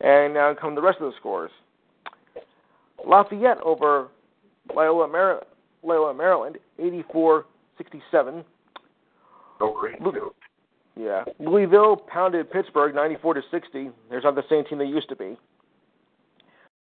[0.00, 1.50] And now come the rest of the scores.
[3.06, 4.08] Lafayette over
[4.74, 5.42] Loyola, Mar-
[5.82, 7.44] Loyola Maryland, 84-67.
[9.60, 10.00] Oh, great.
[10.00, 10.34] Lu-
[10.96, 13.90] yeah, Louisville pounded Pittsburgh 94 to 60.
[14.08, 15.36] They're not the same team they used to be.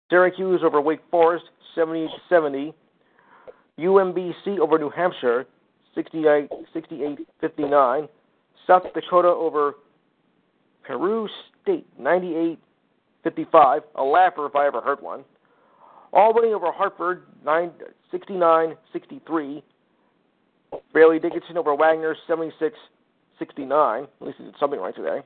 [0.10, 2.74] Syracuse over Wake Forest 70 to 70.
[3.80, 5.46] UMBC over New Hampshire
[5.96, 6.50] 68
[7.42, 8.08] 59.
[8.68, 9.76] South Dakota over
[10.84, 11.28] Peru
[11.62, 12.60] State 98
[13.24, 13.82] 55.
[13.96, 15.24] A lapper if I ever heard one.
[16.12, 17.24] Albany over Hartford
[18.12, 19.64] 69 63.
[20.92, 22.78] Fairleigh Dickinson over Wagner 76
[23.40, 24.04] 69.
[24.04, 25.22] At least he did something right today.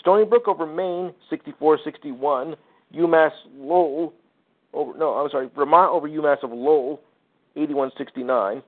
[0.00, 2.56] Stony Brook over Maine, 64-61.
[2.94, 4.12] UMass Lowell
[4.72, 7.00] over no, I'm sorry, Vermont over UMass of Lowell,
[7.56, 8.62] 81-69.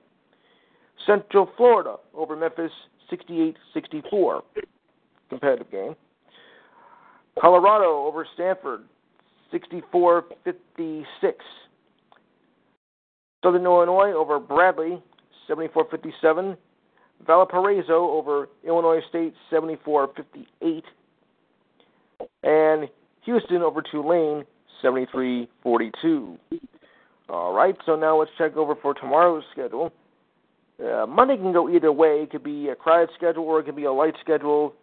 [1.05, 2.71] Central Florida over Memphis,
[3.11, 4.41] 68-64.
[5.29, 5.95] Competitive game.
[7.39, 8.83] Colorado over Stanford,
[9.53, 10.25] 64-56.
[13.43, 15.01] Southern Illinois over Bradley,
[15.49, 16.57] 74-57.
[17.25, 20.83] Valparaiso over Illinois State 74 58.
[22.43, 22.89] And
[23.25, 24.45] Houston over Tulane
[24.83, 26.37] 73-42.
[27.29, 29.91] All right, so now let's check over for tomorrow's schedule.
[30.83, 32.21] Uh, Monday can go either way.
[32.23, 34.73] It could be a crowded schedule or it could be a light schedule.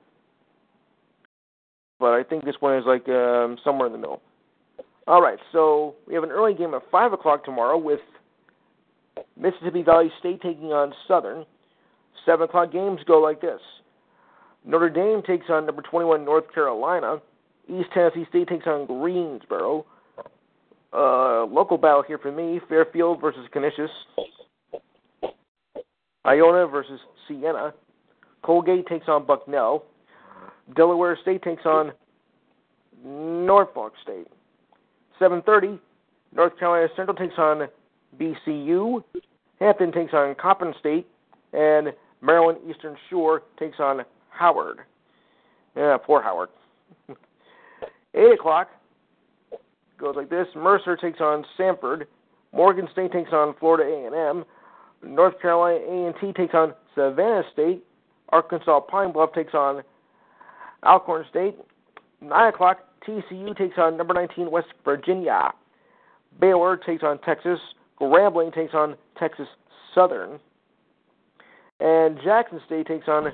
[1.98, 4.20] But I think this one is like um, somewhere in the middle.
[5.06, 8.00] All right, so we have an early game at 5 o'clock tomorrow with
[9.40, 11.46] Mississippi Valley State taking on Southern.
[12.26, 13.60] 7 o'clock games go like this
[14.64, 17.18] Notre Dame takes on number 21 North Carolina.
[17.68, 19.86] East Tennessee State takes on Greensboro.
[20.92, 23.90] Uh, local battle here for me Fairfield versus Canisius.
[26.26, 27.72] Iona versus Siena.
[28.42, 29.84] Colgate takes on Bucknell.
[30.74, 31.92] Delaware State takes on
[33.04, 34.26] Norfolk State.
[35.20, 35.78] 7:30,
[36.32, 37.68] North Carolina Central takes on
[38.18, 39.02] BCU.
[39.60, 41.06] Hampton takes on Coppin State,
[41.52, 44.80] and Maryland Eastern Shore takes on Howard.
[45.76, 46.50] Yeah, poor Howard.
[48.14, 48.68] 8 o'clock
[49.98, 52.06] goes like this: Mercer takes on Samford.
[52.52, 54.44] Morgan State takes on Florida A&M.
[55.06, 57.84] North Carolina A&T takes on Savannah State.
[58.30, 59.82] Arkansas Pine Bluff takes on
[60.84, 61.56] Alcorn State.
[62.20, 65.52] 9 o'clock, TCU takes on number 19 West Virginia.
[66.40, 67.58] Baylor takes on Texas.
[68.00, 69.46] Grambling takes on Texas
[69.94, 70.38] Southern.
[71.80, 73.32] And Jackson State takes on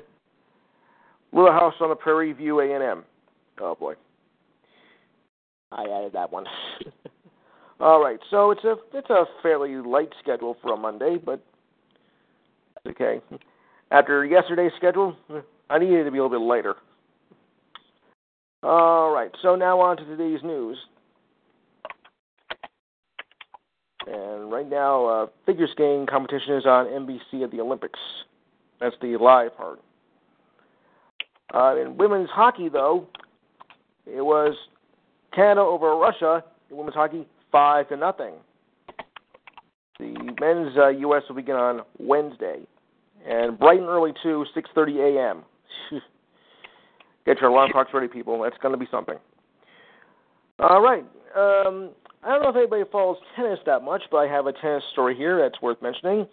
[1.31, 3.03] Little House on the Prairie View A&M.
[3.59, 3.93] Oh boy,
[5.71, 6.45] I added that one.
[7.79, 11.43] All right, so it's a it's a fairly light schedule for a Monday, but
[12.87, 13.21] okay.
[13.91, 15.15] After yesterday's schedule,
[15.69, 16.75] I needed to be a little bit lighter.
[18.63, 20.77] All right, so now on to today's news.
[24.07, 27.99] And right now, uh, figure skating competition is on NBC at the Olympics.
[28.79, 29.79] That's the live part.
[31.53, 33.07] Uh, in women's hockey, though,
[34.05, 34.55] it was
[35.33, 38.33] Canada over Russia in women's hockey, five to nothing.
[39.99, 41.23] The men's uh, U.S.
[41.29, 42.61] will begin on Wednesday,
[43.25, 45.43] and bright and early too, 6:30 a.m.
[47.25, 48.41] Get your alarm clocks ready, people.
[48.41, 49.15] That's going to be something.
[50.59, 51.05] All right.
[51.35, 54.83] Um, I don't know if anybody follows tennis that much, but I have a tennis
[54.91, 56.27] story here that's worth mentioning.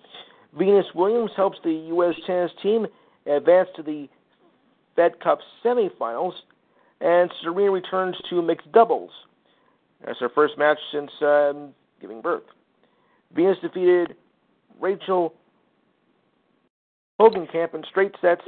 [0.59, 2.15] Venus Williams helps the U.S.
[2.27, 2.87] tennis team
[3.27, 4.09] advance to the
[4.97, 6.33] Fed Cup semifinals,
[7.01, 9.11] and Serena returns to mixed doubles.
[10.05, 11.71] That's her first match since um,
[12.01, 12.43] giving birth.
[13.35, 14.17] Venus defeated
[14.81, 15.35] Rachel
[17.21, 18.43] Hogenkamp in straight sets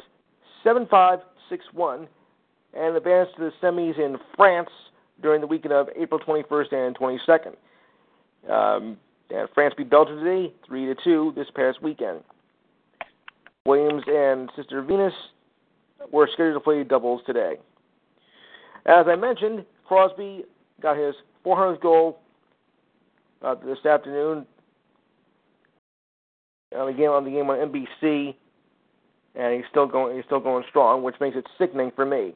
[0.65, 1.19] 7 5,
[1.51, 2.09] 6 1,
[2.75, 4.71] and advanced to the semis in France
[5.21, 7.55] during the weekend of April 21st and 22nd.
[8.51, 8.97] Um,
[9.31, 12.21] and France beat Belgium today, 3 to 2 this past weekend.
[13.67, 15.13] Williams and Sister Venus
[16.11, 17.57] were scheduled to play doubles today.
[18.87, 20.45] As I mentioned, Crosby
[20.81, 21.15] got his
[21.47, 22.21] 400th goal
[23.43, 24.47] uh, this afternoon
[26.77, 28.35] on the game on the game on NBC,
[29.35, 30.17] and he's still going.
[30.17, 32.35] He's still going strong, which makes it sickening for me.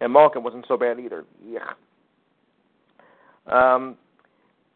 [0.00, 1.24] And Malkin wasn't so bad either.
[1.46, 1.70] Yeah.
[3.46, 3.96] Um,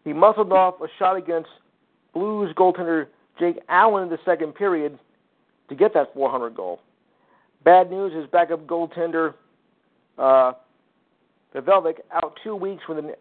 [0.05, 1.49] he muscled off a shot against
[2.15, 3.09] Blues goaltender
[3.39, 4.99] Jake Allen in the second period
[5.69, 6.81] to get that 400 goal.
[7.65, 9.35] Bad news: his backup goaltender,
[10.19, 10.53] uh,
[11.55, 13.13] out two weeks with an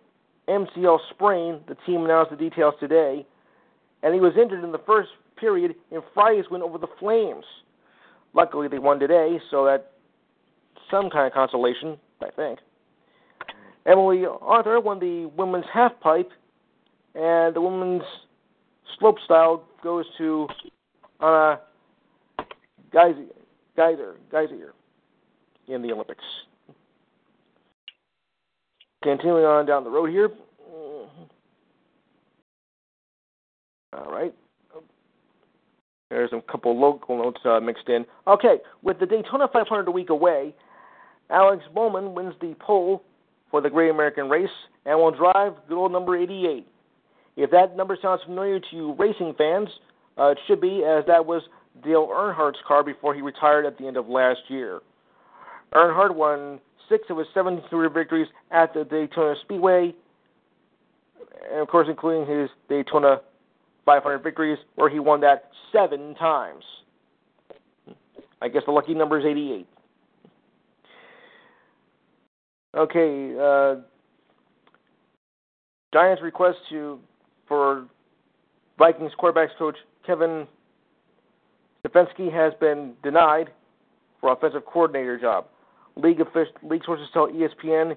[0.48, 1.60] MCL sprain.
[1.68, 3.26] The team announced the details today,
[4.04, 7.44] and he was injured in the first period in Friday's win over the Flames.
[8.36, 9.94] Luckily, they won today, so that
[10.92, 12.60] some kind of consolation, I think.
[13.86, 16.30] Emily Arthur won the women's half pipe,
[17.16, 18.04] and the women's
[19.00, 20.48] slope style goes to
[21.22, 21.56] uh,
[22.38, 22.46] Anna
[22.92, 23.26] Geyser,
[23.76, 24.74] Geyser, Geyser
[25.68, 26.24] in the Olympics.
[29.04, 30.30] Continuing on down the road here.
[30.30, 31.24] Mm-hmm.
[33.94, 34.34] All right.
[36.10, 38.06] There's a couple local notes uh, mixed in.
[38.28, 40.54] Okay, with the Daytona 500 a week away,
[41.32, 43.02] Alex Bowman wins the pole
[43.50, 44.50] for the Great American Race
[44.86, 46.68] and will drive good old number 88.
[47.38, 49.68] If that number sounds familiar to you racing fans,
[50.18, 51.42] uh, it should be, as that was
[51.84, 54.82] Dale Earnhardt's car before he retired at the end of last year.
[55.74, 59.94] Earnhardt won six of his seven career victories at the Daytona Speedway,
[61.52, 63.22] and of course, including his Daytona
[63.86, 66.64] 500 victories, where he won that seven times.
[68.42, 69.68] I guess the lucky number is 88.
[72.78, 73.76] Okay, uh,
[75.94, 77.00] Giants request to
[77.48, 77.86] for
[78.78, 80.46] Vikings quarterbacks coach Kevin
[81.86, 83.50] Stefanski has been denied
[84.20, 85.46] for offensive coordinator job.
[85.96, 87.96] League official, league sources tell ESPN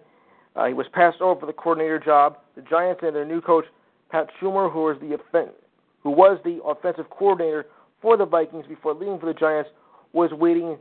[0.54, 2.38] Uh, he was passed over for the coordinator job.
[2.56, 3.64] The Giants and their new coach
[4.10, 5.52] Pat Shurmur, who was the offen-
[6.08, 7.66] who was the offensive coordinator
[8.00, 9.68] for the Vikings before leaving for the Giants,
[10.14, 10.78] was waiting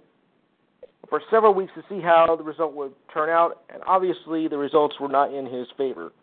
[1.09, 4.95] for several weeks to see how the result would turn out, and obviously the results
[5.01, 6.13] were not in his favor.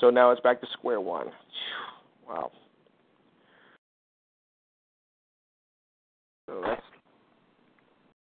[0.00, 1.26] So now it's back to square one.
[2.26, 2.52] Wow.
[6.48, 6.82] So that's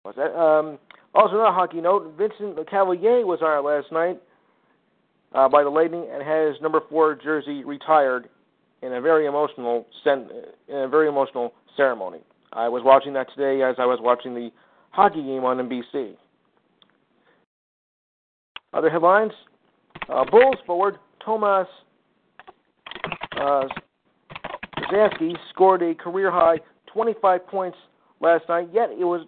[0.03, 0.33] what's that?
[0.33, 0.79] Um,
[1.13, 4.21] also, on a hockey note, Vincent Lecavalier was honored last night
[5.33, 8.29] uh, by the Lightning and had his number four jersey retired
[8.81, 12.19] in a very emotional in a very emotional ceremony.
[12.53, 14.51] I was watching that today as I was watching the
[14.91, 16.15] hockey game on NBC.
[18.73, 19.33] Other headlines:
[20.09, 21.67] uh, Bulls forward Tomas
[23.39, 23.63] uh,
[24.91, 26.59] Zansky scored a career high
[26.93, 27.77] 25 points
[28.19, 28.69] last night.
[28.73, 29.25] Yet it was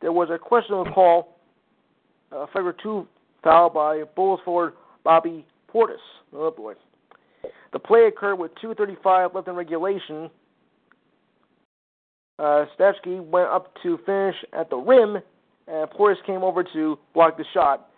[0.00, 1.36] there was a questionable call,
[2.32, 3.06] uh, favor two
[3.42, 4.74] foul by Bulls forward
[5.04, 5.96] Bobby Portis.
[6.32, 6.74] Oh boy.
[7.72, 10.30] The play occurred with 2.35 left in regulation.
[12.38, 12.64] Uh,
[13.04, 15.16] went up to finish at the rim,
[15.68, 17.90] and Portis came over to block the shot.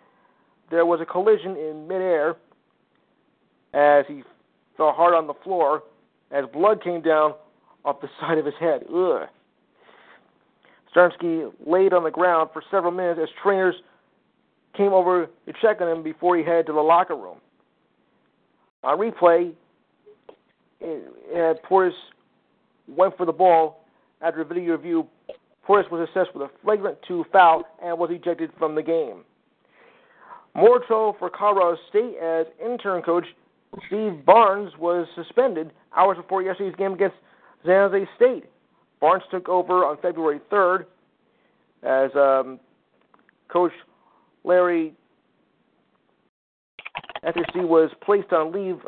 [0.69, 2.35] There was a collision in midair
[3.73, 4.23] as he
[4.77, 5.83] fell hard on the floor
[6.31, 7.33] as blood came down
[7.85, 8.83] off the side of his head.
[8.93, 9.27] Ugh.
[10.93, 13.75] Starnsky laid on the ground for several minutes as trainers
[14.75, 17.37] came over to check on him before he headed to the locker room.
[18.83, 19.53] On replay,
[20.81, 21.93] it, Portis
[22.87, 23.85] went for the ball
[24.21, 25.07] after a video review.
[25.67, 29.23] Portis was assessed with a flagrant two foul and was ejected from the game.
[30.55, 33.25] More trouble for Colorado State as intern coach
[33.87, 37.15] Steve Barnes was suspended hours before yesterday's game against
[37.65, 38.45] San Jose State.
[38.99, 40.85] Barnes took over on February 3rd
[41.81, 42.59] as um,
[43.47, 43.71] Coach
[44.43, 44.93] Larry
[47.25, 48.79] Eustachy was placed on leave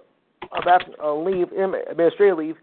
[0.51, 2.55] of on uh, leave, administrative leave,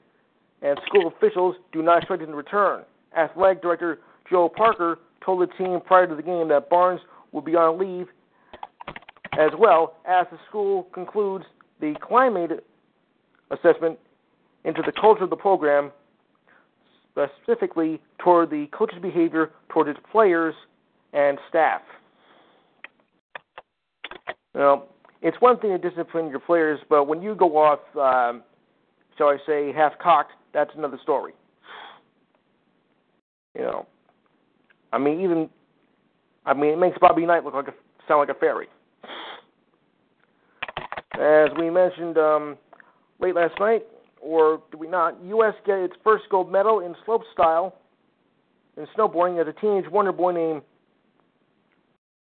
[0.62, 2.82] and school officials do not expect him to return.
[3.16, 3.98] Athletic director
[4.30, 7.00] Joe Parker told the team prior to the game that Barnes
[7.32, 8.06] will be on leave
[9.38, 11.44] as well as the school concludes
[11.80, 12.64] the climate
[13.50, 13.98] assessment
[14.64, 15.90] into the culture of the program,
[17.10, 20.54] specifically toward the coach's behavior toward his players
[21.12, 21.80] and staff.
[24.54, 24.84] Now,
[25.22, 28.42] it's one thing to discipline your players, but when you go off, um,
[29.16, 31.32] shall I say, half cocked, that's another story.
[33.54, 33.86] You know,
[34.92, 35.48] I mean, even,
[36.44, 37.74] I mean, it makes Bobby Knight look like a
[38.08, 38.66] sound like a fairy.
[41.20, 42.56] As we mentioned um,
[43.20, 43.82] late last night,
[44.20, 45.22] or did we not?
[45.24, 45.54] U.S.
[45.66, 47.76] get its first gold medal in slope style
[48.76, 50.62] in snowboarding as a teenage wonder boy named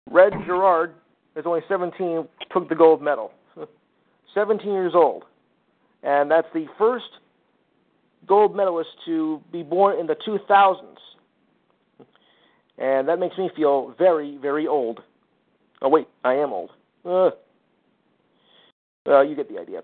[0.10, 0.94] Red Gerard
[1.38, 3.32] is only 17, took the gold medal.
[4.34, 5.24] 17 years old.
[6.04, 7.06] And that's the first
[8.28, 10.98] gold medalist to be born in the 2000s.
[12.78, 15.00] And that makes me feel very, very old.
[15.82, 16.72] Oh, wait, I am old.
[17.06, 17.32] Uh,
[19.06, 19.82] well, you get the idea.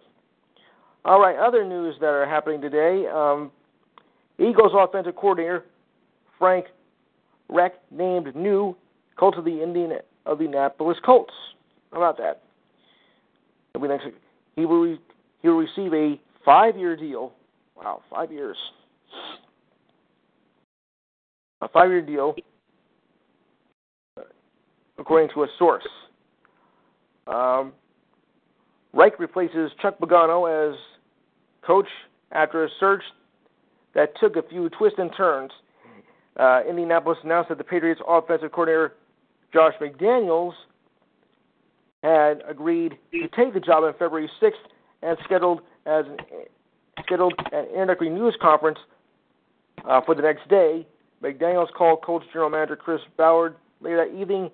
[1.06, 3.08] All right, other news that are happening today.
[3.08, 3.51] Um,
[4.39, 5.66] Eagles offensive coordinator
[6.39, 6.68] Frank
[7.49, 8.76] Reich named new
[9.18, 9.93] coach of the Indian
[10.26, 11.34] of the Indianapolis Colts.
[11.91, 12.41] How about that?
[13.88, 14.07] next.
[14.55, 14.99] He will re,
[15.41, 17.34] he will receive a five-year deal.
[17.76, 18.57] Wow, five years.
[21.61, 22.36] A five-year deal,
[24.97, 25.88] according to a source.
[27.28, 27.74] Um,
[28.93, 30.78] Reich replaces Chuck Pagano as
[31.65, 31.88] coach
[32.32, 33.01] after a search
[33.95, 35.51] that took a few twists and turns.
[36.38, 38.93] Uh, Indianapolis announced that the Patriots' offensive coordinator
[39.54, 40.54] Josh McDaniels
[42.04, 44.51] had agreed to take the job on February 6th
[45.04, 46.18] and scheduled as an,
[47.06, 48.80] scheduled an introductory news conference
[49.88, 50.86] uh, for the next day.
[51.22, 54.49] McDaniels called Colts general manager Chris Ballard later that evening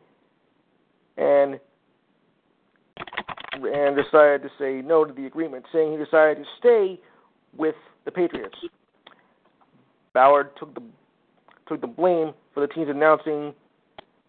[1.18, 1.60] and
[3.54, 7.00] and decided to say no to the agreement, saying he decided to stay
[7.58, 7.76] with
[8.06, 8.56] the Patriots.
[10.14, 10.84] Ballard took the
[11.68, 13.54] took the blame for the teams announcing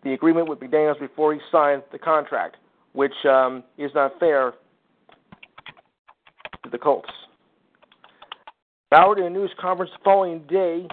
[0.03, 2.57] the agreement with McDaniels before he signed the contract,
[2.93, 4.55] which um, is not fair
[6.65, 7.11] to the Colts.
[8.91, 10.87] Ballard, in a news conference the following day,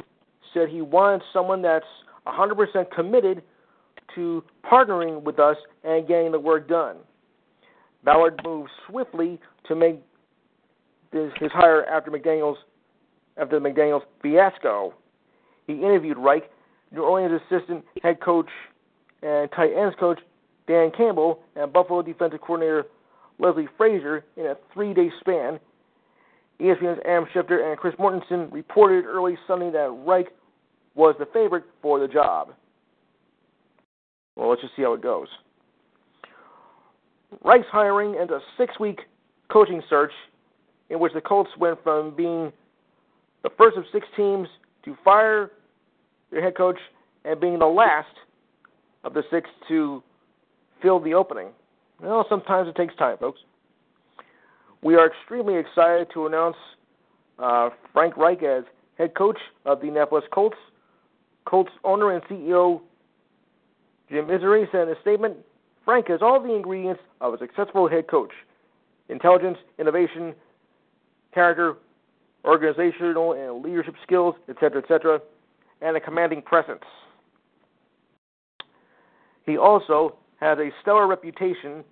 [0.54, 1.86] said he wanted someone that's
[2.28, 3.42] 100% committed
[4.16, 6.98] to partnering with us and getting the work done.
[8.04, 10.02] Ballard moved swiftly to make
[11.12, 12.56] this, his hire after McDaniels
[13.38, 14.94] after the McDaniels fiasco.
[15.68, 16.50] He interviewed Reich,
[16.92, 18.50] New Orleans assistant head coach
[19.22, 20.20] and tight ends coach
[20.68, 22.86] Dan Campbell, and Buffalo defensive coordinator
[23.40, 25.60] Leslie Frazier in a three day span.
[26.60, 30.28] ESPN's Adam Schefter and Chris Mortensen reported early Sunday that Reich
[30.96, 32.54] was the favorite for the job.
[34.36, 35.28] Well, let's just see how it goes.
[37.44, 39.02] Reich's hiring ends a six week
[39.50, 40.12] coaching search
[40.90, 42.52] in which the Colts went from being
[43.44, 44.48] the first of six teams
[44.84, 45.52] to fire
[46.32, 46.78] their head coach
[47.24, 48.08] and being the last
[49.08, 50.04] of the six to
[50.82, 51.48] fill the opening.
[52.02, 53.40] Well, sometimes it takes time, folks.
[54.84, 56.58] We are extremely excited to announce
[57.40, 58.64] uh, Frank Reich as
[58.98, 60.58] head coach of the Indianapolis Colts.
[61.46, 62.82] Colts owner and CEO
[64.10, 65.38] Jim Irsay said in a statement,
[65.84, 68.32] Frank has all the ingredients of a successful head coach
[69.10, 70.36] intelligence, innovation,
[71.34, 71.76] character,
[72.44, 75.22] organizational and leadership skills, etc., etc.,
[75.82, 76.84] and a commanding presence.
[79.48, 81.84] He also has a stellar reputation,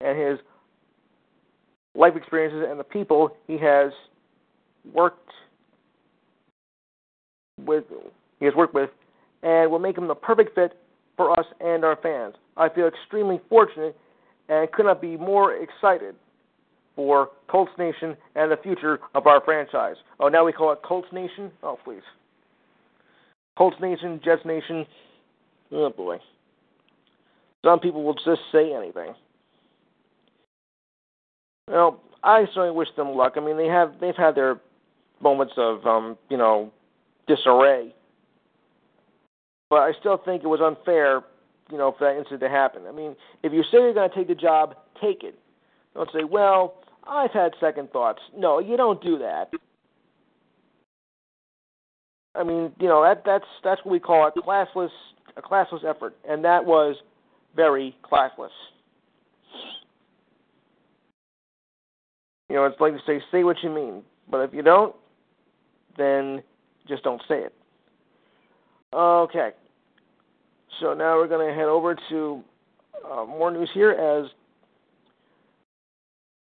[0.00, 0.38] and his
[1.94, 3.92] life experiences and the people he has
[4.92, 5.30] worked
[7.64, 7.84] with,
[8.40, 8.90] he has worked with,
[9.42, 10.72] and will make him the perfect fit
[11.16, 12.34] for us and our fans.
[12.56, 13.96] I feel extremely fortunate
[14.48, 16.14] and could not be more excited
[16.96, 19.96] for Colts Nation and the future of our franchise.
[20.18, 21.50] Oh, now we call it Colts Nation?
[21.62, 22.02] Oh, please.
[23.56, 24.86] Colts Nation, Jets Nation.
[25.72, 26.18] Oh, boy.
[27.64, 29.14] Some people will just say anything.
[31.68, 33.34] Well, I certainly wish them luck.
[33.36, 34.60] I mean, they have they've had their
[35.20, 36.72] moments of um, you know
[37.26, 37.94] disarray,
[39.68, 41.22] but I still think it was unfair,
[41.70, 42.82] you know, for that incident to happen.
[42.88, 45.38] I mean, if you say you're going to take the job, take it.
[45.94, 46.74] Don't say, well,
[47.06, 48.20] I've had second thoughts.
[48.36, 49.50] No, you don't do that.
[52.34, 54.90] I mean, you know, that that's that's what we call a classless
[55.38, 56.96] a classless effort, and that was
[57.56, 58.50] very classless.
[62.48, 64.02] You know, it's like to say, say what you mean.
[64.30, 64.94] But if you don't,
[65.96, 66.42] then
[66.86, 67.54] just don't say it.
[68.92, 69.50] Okay.
[70.80, 72.42] So now we're going to head over to
[73.10, 73.90] uh, more news here.
[73.90, 74.30] As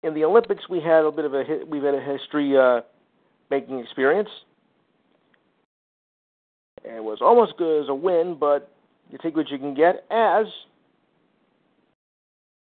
[0.04, 2.82] in the Olympics, we had a bit of a we've had a history uh,
[3.50, 4.30] making experience.
[6.84, 8.72] It was almost good as a win, but
[9.12, 10.06] you take what you can get.
[10.12, 10.46] As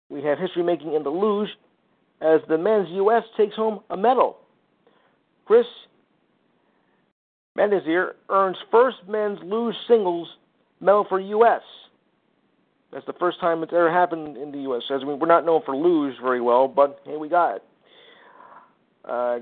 [0.09, 1.49] we have history making in the luge
[2.20, 3.24] as the men's U.S.
[3.37, 4.39] takes home a medal.
[5.45, 5.66] Chris
[7.57, 10.28] Mendazir earns first men's luge singles
[10.80, 11.62] medal for U.S.
[12.93, 14.82] That's the first time it's ever happened in the U.S.
[14.91, 17.62] As I mean, we're not known for luge very well, but hey, we got it.
[19.05, 19.39] Uh,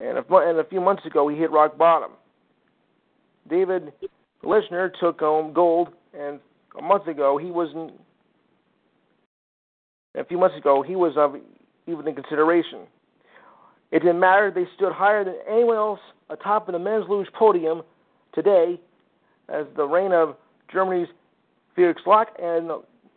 [0.00, 2.12] and, a, and a few months ago, he hit rock bottom.
[3.48, 3.92] David
[4.42, 5.88] Lischner took home gold,
[6.18, 6.40] and
[6.78, 7.92] a month ago he wasn't.
[10.16, 11.36] a few months ago he was of
[11.86, 12.80] even in consideration.
[13.92, 17.82] It didn't matter; they stood higher than anyone else atop of the men's luge podium
[18.34, 18.80] today,
[19.48, 20.36] as the reign of
[20.72, 21.08] Germany's
[21.74, 22.70] Felix Loch and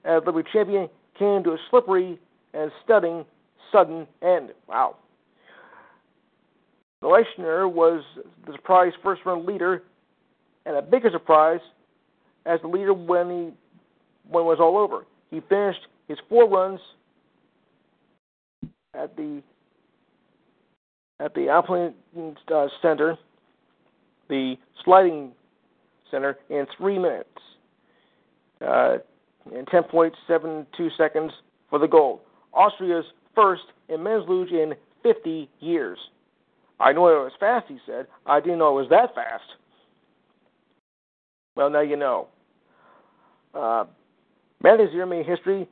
[0.05, 2.19] as the champion came to a slippery
[2.53, 3.25] and stunning
[3.71, 4.51] sudden end.
[4.67, 4.95] Wow.
[7.03, 8.03] Leishner was
[8.45, 9.84] the surprise first run leader,
[10.70, 11.59] and a bigger surprise
[12.45, 13.49] as the leader when he
[14.30, 15.05] when it was all over.
[15.32, 16.80] He finished his four runs
[18.93, 19.41] at the
[21.20, 21.95] at the Alpine
[22.53, 23.17] uh, Center,
[24.30, 24.55] the
[24.86, 25.32] sliding
[26.11, 27.30] center, in three minutes
[28.61, 28.97] uh,
[29.53, 30.65] and 10.72
[30.97, 31.32] seconds
[31.70, 32.20] for the gold.
[32.53, 35.97] Austria's first in men's luge in 50 years.
[36.80, 38.07] I know it was fast, he said.
[38.26, 39.43] I didn't know it was that fast.
[41.60, 42.30] Well, now you know.
[43.53, 43.84] Uh,
[44.64, 45.68] Mendazir made history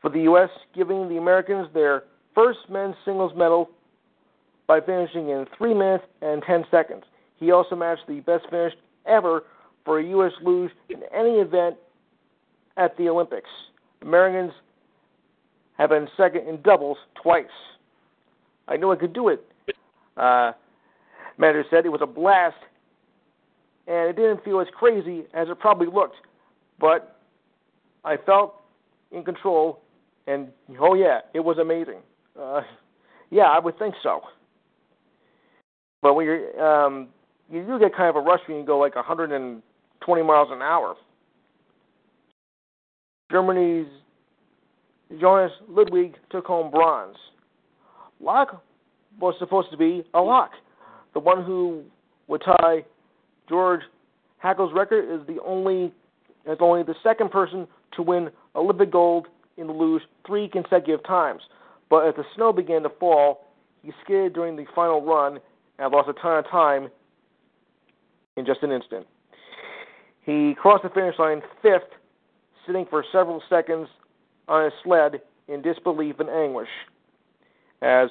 [0.00, 2.02] for the U.S., giving the Americans their
[2.34, 3.70] first men's singles medal
[4.66, 7.04] by finishing in 3 minutes and 10 seconds.
[7.36, 8.72] He also matched the best finish
[9.06, 9.44] ever
[9.84, 10.32] for a U.S.
[10.42, 11.76] luge in any event
[12.76, 13.48] at the Olympics.
[14.00, 14.52] Americans
[15.78, 17.46] have been second in doubles twice.
[18.66, 19.46] I knew I could do it.
[20.16, 20.50] Uh,
[21.38, 22.56] Mander said it was a blast,
[23.86, 26.16] and it didn't feel as crazy as it probably looked,
[26.78, 27.20] but
[28.04, 28.62] I felt
[29.10, 29.80] in control,
[30.26, 30.48] and
[30.80, 32.00] oh yeah, it was amazing.
[32.38, 32.62] Uh,
[33.30, 34.20] yeah, I would think so.
[36.00, 37.08] But when you're, um,
[37.50, 40.94] you do get kind of a rush when you go like 120 miles an hour.
[43.30, 43.86] Germany's
[45.20, 47.16] Jonas Ludwig took home bronze.
[48.20, 48.62] Loch
[49.20, 50.50] was supposed to be a lock.
[51.14, 51.82] The one who
[52.28, 52.84] would tie
[53.48, 53.80] George
[54.38, 55.92] Hackl's record is the only
[56.46, 61.42] is only the second person to win Olympic gold in the luge three consecutive times.
[61.88, 63.46] But as the snow began to fall,
[63.82, 65.38] he skidded during the final run
[65.78, 66.88] and lost a ton of time
[68.36, 69.06] in just an instant.
[70.22, 71.90] He crossed the finish line fifth,
[72.66, 73.88] sitting for several seconds
[74.48, 76.68] on his sled in disbelief and anguish
[77.82, 78.08] as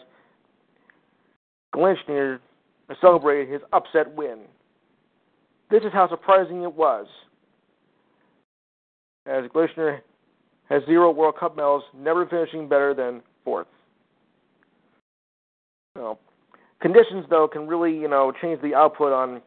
[1.73, 2.39] Gleichner
[2.99, 4.39] celebrated his upset win.
[5.71, 7.07] This is how surprising it was,
[9.25, 9.99] as Gleichner
[10.69, 13.67] has zero World Cup medals, never finishing better than fourth.
[16.81, 19.41] Conditions though can really you know change the output on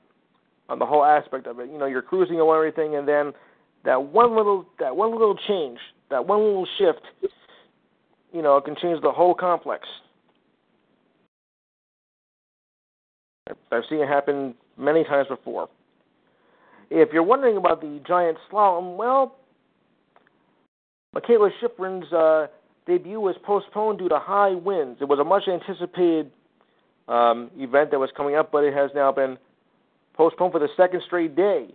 [0.68, 1.68] on the whole aspect of it.
[1.68, 3.32] You know, you're cruising and everything, and then
[3.84, 5.78] that one little that one little change,
[6.10, 7.32] that one little shift,
[8.32, 9.86] you know, can change the whole complex.
[13.70, 15.68] I've seen it happen many times before.
[16.96, 19.34] If you're wondering about the giant slalom, well,
[21.12, 22.46] Mikaela Shiffrin's uh,
[22.86, 24.98] debut was postponed due to high winds.
[25.00, 26.30] It was a much anticipated
[27.08, 29.36] um, event that was coming up, but it has now been
[30.12, 31.66] postponed for the second straight day.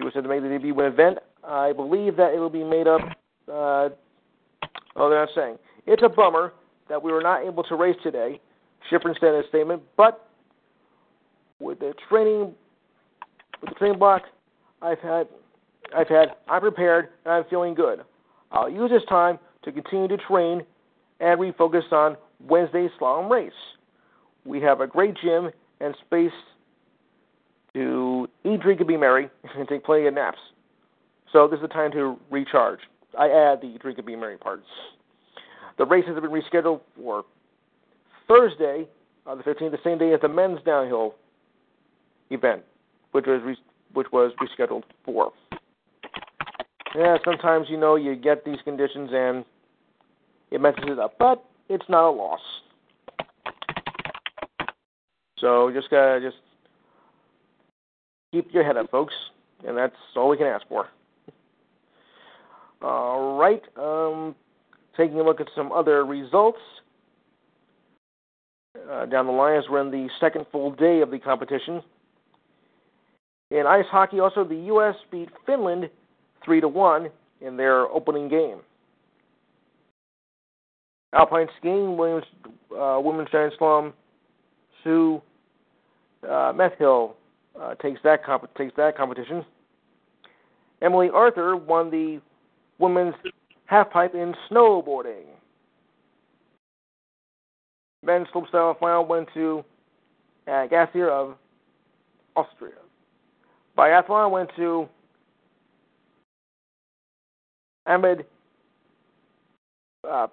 [0.00, 1.18] She was said to make the debut event.
[1.44, 3.00] I believe that it will be made up.
[3.46, 3.90] Uh,
[4.96, 5.56] oh, they're not saying.
[5.86, 6.52] It's a bummer
[6.88, 8.40] that we were not able to race today.
[8.90, 10.28] Shiffrin said in a statement, but
[11.60, 12.54] with the training,
[13.64, 14.22] with the training block
[14.82, 15.28] I've had,
[15.96, 18.00] I've had, I'm prepared and I'm feeling good.
[18.52, 20.62] I'll use this time to continue to train
[21.20, 23.52] and refocus on Wednesday's slalom race.
[24.44, 25.50] We have a great gym
[25.80, 26.32] and space
[27.72, 30.38] to eat, drink, and be merry, and take plenty of naps.
[31.32, 32.80] So this is the time to recharge.
[33.18, 34.66] I add the drink and be merry parts.
[35.78, 37.24] The races have been rescheduled for
[38.28, 38.86] Thursday,
[39.26, 41.14] uh, the 15th, the same day as the men's downhill
[42.30, 42.62] event,
[43.14, 43.56] which was re-
[43.92, 45.32] which was rescheduled for.
[46.96, 49.44] Yeah, sometimes you know you get these conditions and
[50.50, 52.40] it messes it up, but it's not a loss.
[55.38, 56.36] So just gotta just
[58.32, 59.14] keep your head up, folks,
[59.64, 60.88] and that's all we can ask for.
[62.82, 64.34] All right, um,
[64.96, 66.58] taking a look at some other results
[68.90, 71.80] uh, down the line as we're in the second full day of the competition.
[73.54, 74.96] In ice hockey, also the U.S.
[75.12, 75.88] beat Finland
[76.44, 77.08] three to one
[77.40, 78.58] in their opening game.
[81.14, 82.24] Alpine skiing, Williams
[82.76, 83.92] uh, women's giant slalom,
[84.82, 85.22] Sue
[86.24, 87.14] uh, Methill
[87.60, 89.44] uh, takes that comp- takes that competition.
[90.82, 92.20] Emily Arthur won the
[92.80, 93.14] women's
[93.70, 95.26] halfpipe in snowboarding.
[98.02, 99.64] Men's slopestyle final went to
[100.48, 101.36] uh, Gasser of
[102.34, 102.72] Austria.
[103.76, 104.88] Biathlon went to
[107.86, 108.24] Ahmed
[110.08, 110.26] uh,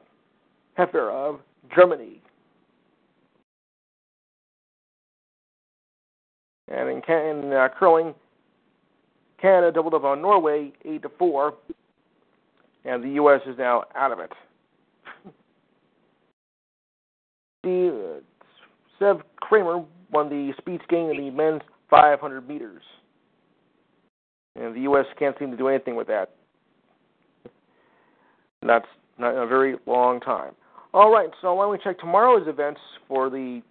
[0.77, 1.39] of
[1.75, 2.21] Germany.
[6.67, 8.13] And in, in uh, curling,
[9.41, 11.55] Canada doubled up on Norway eight to four,
[12.85, 13.41] and the U.S.
[13.45, 14.31] is now out of it.
[17.63, 18.19] the uh,
[18.97, 22.83] Sven Kramer won the speed skiing in the men's 500 meters,
[24.56, 25.06] and the U.S.
[25.18, 26.32] can't seem to do anything with that.
[28.62, 28.86] And that's
[29.18, 30.54] not a very long time.
[30.93, 33.62] All right, so why don't we check tomorrow's events for the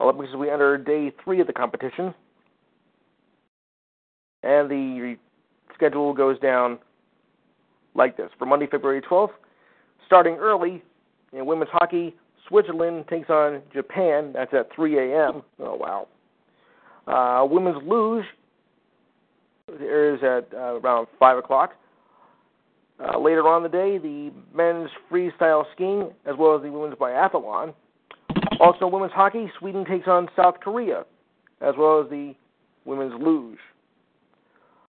[0.00, 2.14] Olympics as we enter day three of the competition.
[4.42, 5.16] And the
[5.74, 6.78] schedule goes down
[7.94, 8.30] like this.
[8.38, 9.30] For Monday, February 12th,
[10.06, 10.82] starting early
[11.32, 12.16] in women's hockey,
[12.48, 14.32] Switzerland takes on Japan.
[14.32, 15.42] That's at 3 a.m.
[15.60, 16.08] Oh, wow.
[17.06, 18.24] Uh, women's luge
[19.74, 21.74] is at uh, around 5 o'clock.
[22.98, 27.72] Uh, later on the day, the men's freestyle skiing as well as the women's biathlon
[28.60, 31.04] also, women's hockey, Sweden takes on South Korea,
[31.62, 32.34] as well as the
[32.84, 33.58] women's luge.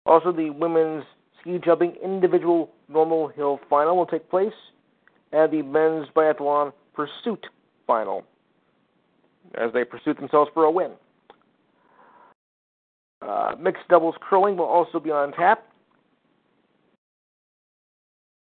[0.06, 1.04] Also, the women's
[1.42, 4.54] ski jumping individual normal hill final will take place,
[5.32, 7.48] and the men's biathlon pursuit
[7.88, 8.24] final,
[9.56, 10.92] as they pursue themselves for a win.
[13.22, 15.66] Uh, mixed doubles curling will also be on tap.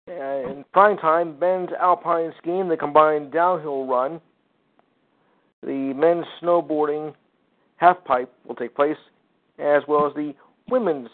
[0.07, 4.21] In prime time, men's alpine skiing, the combined downhill run,
[5.63, 7.15] the men's snowboarding
[7.77, 8.97] half pipe will take place,
[9.59, 10.35] as well as the
[10.71, 11.09] women's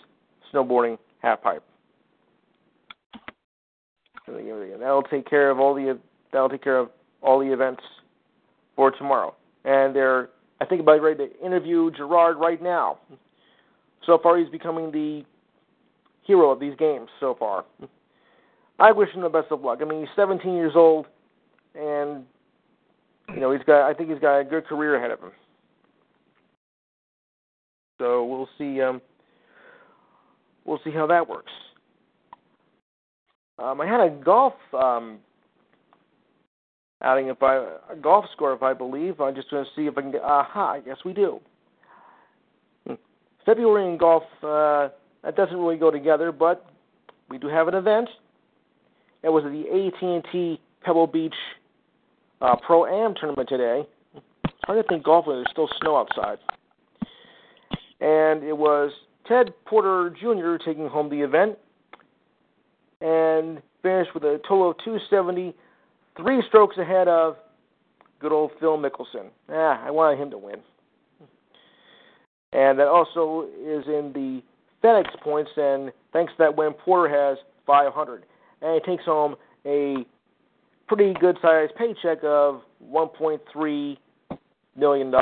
[0.53, 1.65] snowboarding half pipe.
[4.27, 5.99] That'll take care of all the
[6.33, 6.91] that'll take care of
[7.23, 7.83] all the events
[8.77, 9.35] for tomorrow.
[9.65, 10.31] And they're
[10.61, 12.99] I think about ready to interview Gerard right now.
[14.07, 15.25] So far, he's becoming the
[16.23, 17.65] hero of these games so far.
[18.79, 19.79] I wish him the best of luck.
[19.81, 21.07] I mean, he's 17 years old,
[21.75, 22.25] and
[23.33, 23.89] you know he's got.
[23.89, 25.33] I think he's got a good career ahead of him.
[27.99, 28.81] So we'll see.
[28.81, 29.01] Um,
[30.65, 31.53] we'll see how that works.
[33.59, 35.19] Um, I had a golf um,
[37.03, 37.57] outing, if I
[37.91, 39.21] a golf score, if I believe.
[39.21, 40.15] I'm just going to see if I can.
[40.17, 40.79] Aha!
[40.85, 41.41] Yes, we do.
[43.47, 44.89] February in golf uh,
[45.23, 46.67] that doesn't really go together, but
[47.29, 48.09] we do have an event.
[49.23, 51.35] It was the AT&T Pebble Beach
[52.41, 53.87] uh, Pro Am tournament today.
[54.45, 56.39] It's hard to think golf when there's still snow outside.
[58.01, 58.93] And it was
[59.27, 60.63] Ted Potter Jr.
[60.63, 61.59] taking home the event
[63.01, 65.55] and finished with a total of 270,
[66.17, 67.37] three strokes ahead of
[68.21, 69.29] good old Phil Mickelson.
[69.51, 70.61] Ah, I wanted him to win.
[72.55, 74.41] And that also is in the
[74.83, 78.25] FedEx points, and thanks to that win, Potter has 500.
[78.63, 79.35] And he takes home
[79.67, 80.07] a
[80.87, 83.97] pretty good sized paycheck of $1.3
[84.77, 85.13] million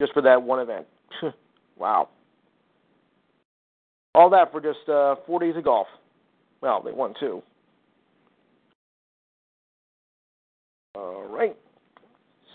[0.00, 0.86] just for that one event.
[1.78, 2.08] wow.
[4.14, 5.86] All that for just uh, four days of golf.
[6.60, 7.42] Well, they won two.
[10.94, 11.56] All right.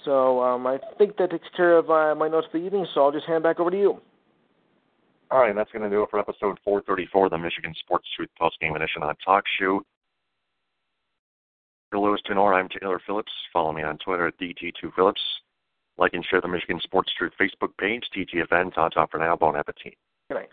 [0.06, 3.04] So um, I think that takes care of uh, my notes for the evening, so
[3.04, 4.02] I'll just hand back over to you.
[5.32, 8.08] All right, and that's going to do it for episode 434 of the Michigan Sports
[8.16, 9.84] Truth Postgame Edition on Talk Shoe.
[11.90, 13.32] For Louis Tenor, I'm Taylor Phillips.
[13.52, 15.22] Follow me on Twitter at DT2Phillips.
[15.98, 18.74] Like and share the Michigan Sports Truth Facebook page, TTFN.
[18.74, 19.36] Ta ta for now.
[19.36, 19.96] Bon appetit.
[20.30, 20.50] Good night.